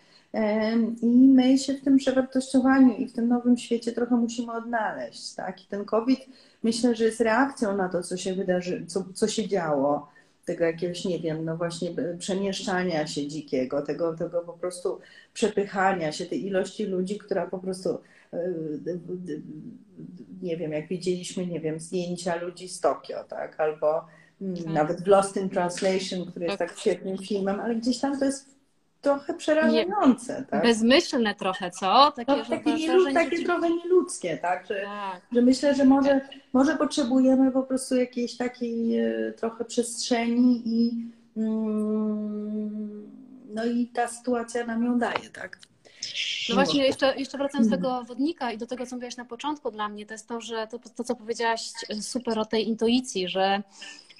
[1.01, 5.63] i my się w tym przewartościowaniu i w tym nowym świecie trochę musimy odnaleźć, tak?
[5.63, 6.19] I ten COVID
[6.63, 10.07] myślę, że jest reakcją na to, co się wydarzy, co, co się działo,
[10.45, 14.99] tego jakiegoś, nie wiem, no właśnie przemieszczania się dzikiego, tego, tego po prostu
[15.33, 17.89] przepychania się, tej ilości ludzi, która po prostu
[18.33, 18.53] e,
[20.41, 24.05] nie wiem, jak widzieliśmy, nie wiem, zdjęcia ludzi z Tokio, tak, albo
[24.41, 24.73] mm, tak.
[24.73, 28.58] nawet Lost in Translation, który jest tak, tak świetnym filmem, ale gdzieś tam to jest
[29.01, 30.45] trochę przerażające.
[30.49, 30.63] Tak?
[30.63, 32.11] Bezmyślne trochę, co?
[32.15, 34.67] Takie, no, takie, takie trochę nieludzkie, tak?
[34.67, 35.21] Że, tak.
[35.31, 36.21] że myślę, że może,
[36.53, 43.09] może potrzebujemy po prostu jakiejś takiej e, trochę przestrzeni i mm,
[43.53, 45.59] no i ta sytuacja nam ją daje, tak?
[46.49, 49.71] No właśnie, jeszcze, jeszcze wracając do tego wodnika i do tego, co mówiłaś na początku
[49.71, 51.71] dla mnie, to jest to, że to, to, co powiedziałaś
[52.01, 53.63] super o tej intuicji, że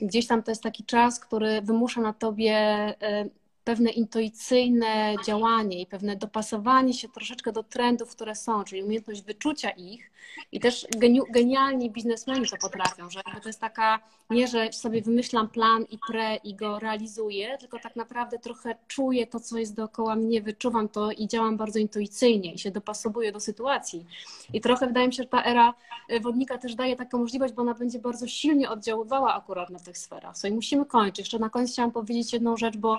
[0.02, 3.26] gdzieś tam to jest taki czas, który wymusza na tobie e,
[3.64, 9.70] pewne intuicyjne działanie i pewne dopasowanie się troszeczkę do trendów, które są, czyli umiejętność wyczucia
[9.70, 10.12] ich
[10.52, 14.00] i też geniu, genialni biznesmeni to potrafią, że to jest taka,
[14.30, 19.28] nie, że sobie wymyślam plan i pre i go realizuję, tylko tak naprawdę trochę czuję
[19.28, 23.40] to, co jest dookoła mnie, wyczuwam to i działam bardzo intuicyjnie i się dopasowuję do
[23.40, 24.06] sytuacji.
[24.54, 25.74] I trochę wydaje mi się, że ta era
[26.22, 30.38] wodnika też daje taką możliwość, bo ona będzie bardzo silnie oddziaływała akurat na tych sferach.
[30.38, 31.20] So i musimy kończyć.
[31.20, 32.98] Jeszcze na koniec chciałam powiedzieć jedną rzecz, bo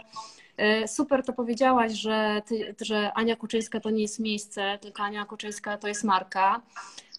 [0.60, 5.24] E, super to powiedziałaś, że, ty, że Ania Kuczyńska to nie jest miejsce, tylko Ania
[5.24, 6.60] Kuczyńska to jest marka.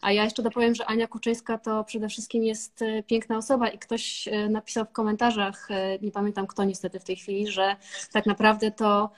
[0.02, 3.80] A ja jeszcze dopowiem, że Ania Kuczyńska to przede wszystkim jest e, piękna osoba i
[3.80, 5.68] ktoś e, napisał w komentarzach,
[6.02, 7.76] nie pamiętam kto niestety w tej chwili, że
[8.12, 9.10] tak naprawdę to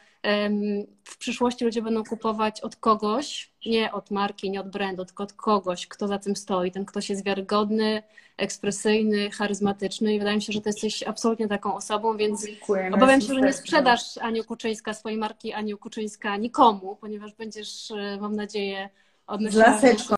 [1.03, 5.33] w przyszłości ludzie będą kupować od kogoś, nie od marki, nie od brandu, tylko od
[5.33, 6.71] kogoś, kto za tym stoi.
[6.71, 8.03] Ten ktoś jest wiarygodny,
[8.37, 13.21] ekspresyjny, charyzmatyczny i wydaje mi się, że ty jesteś absolutnie taką osobą, więc Dziękujemy obawiam
[13.21, 18.35] się, że nie sprzedasz Aniu Kuczyńska, swojej marki Aniu Kuczyńska nikomu, ponieważ będziesz, e, mam
[18.35, 18.89] nadzieję,
[19.27, 19.63] odnosiła...
[19.63, 20.07] Z laseczką.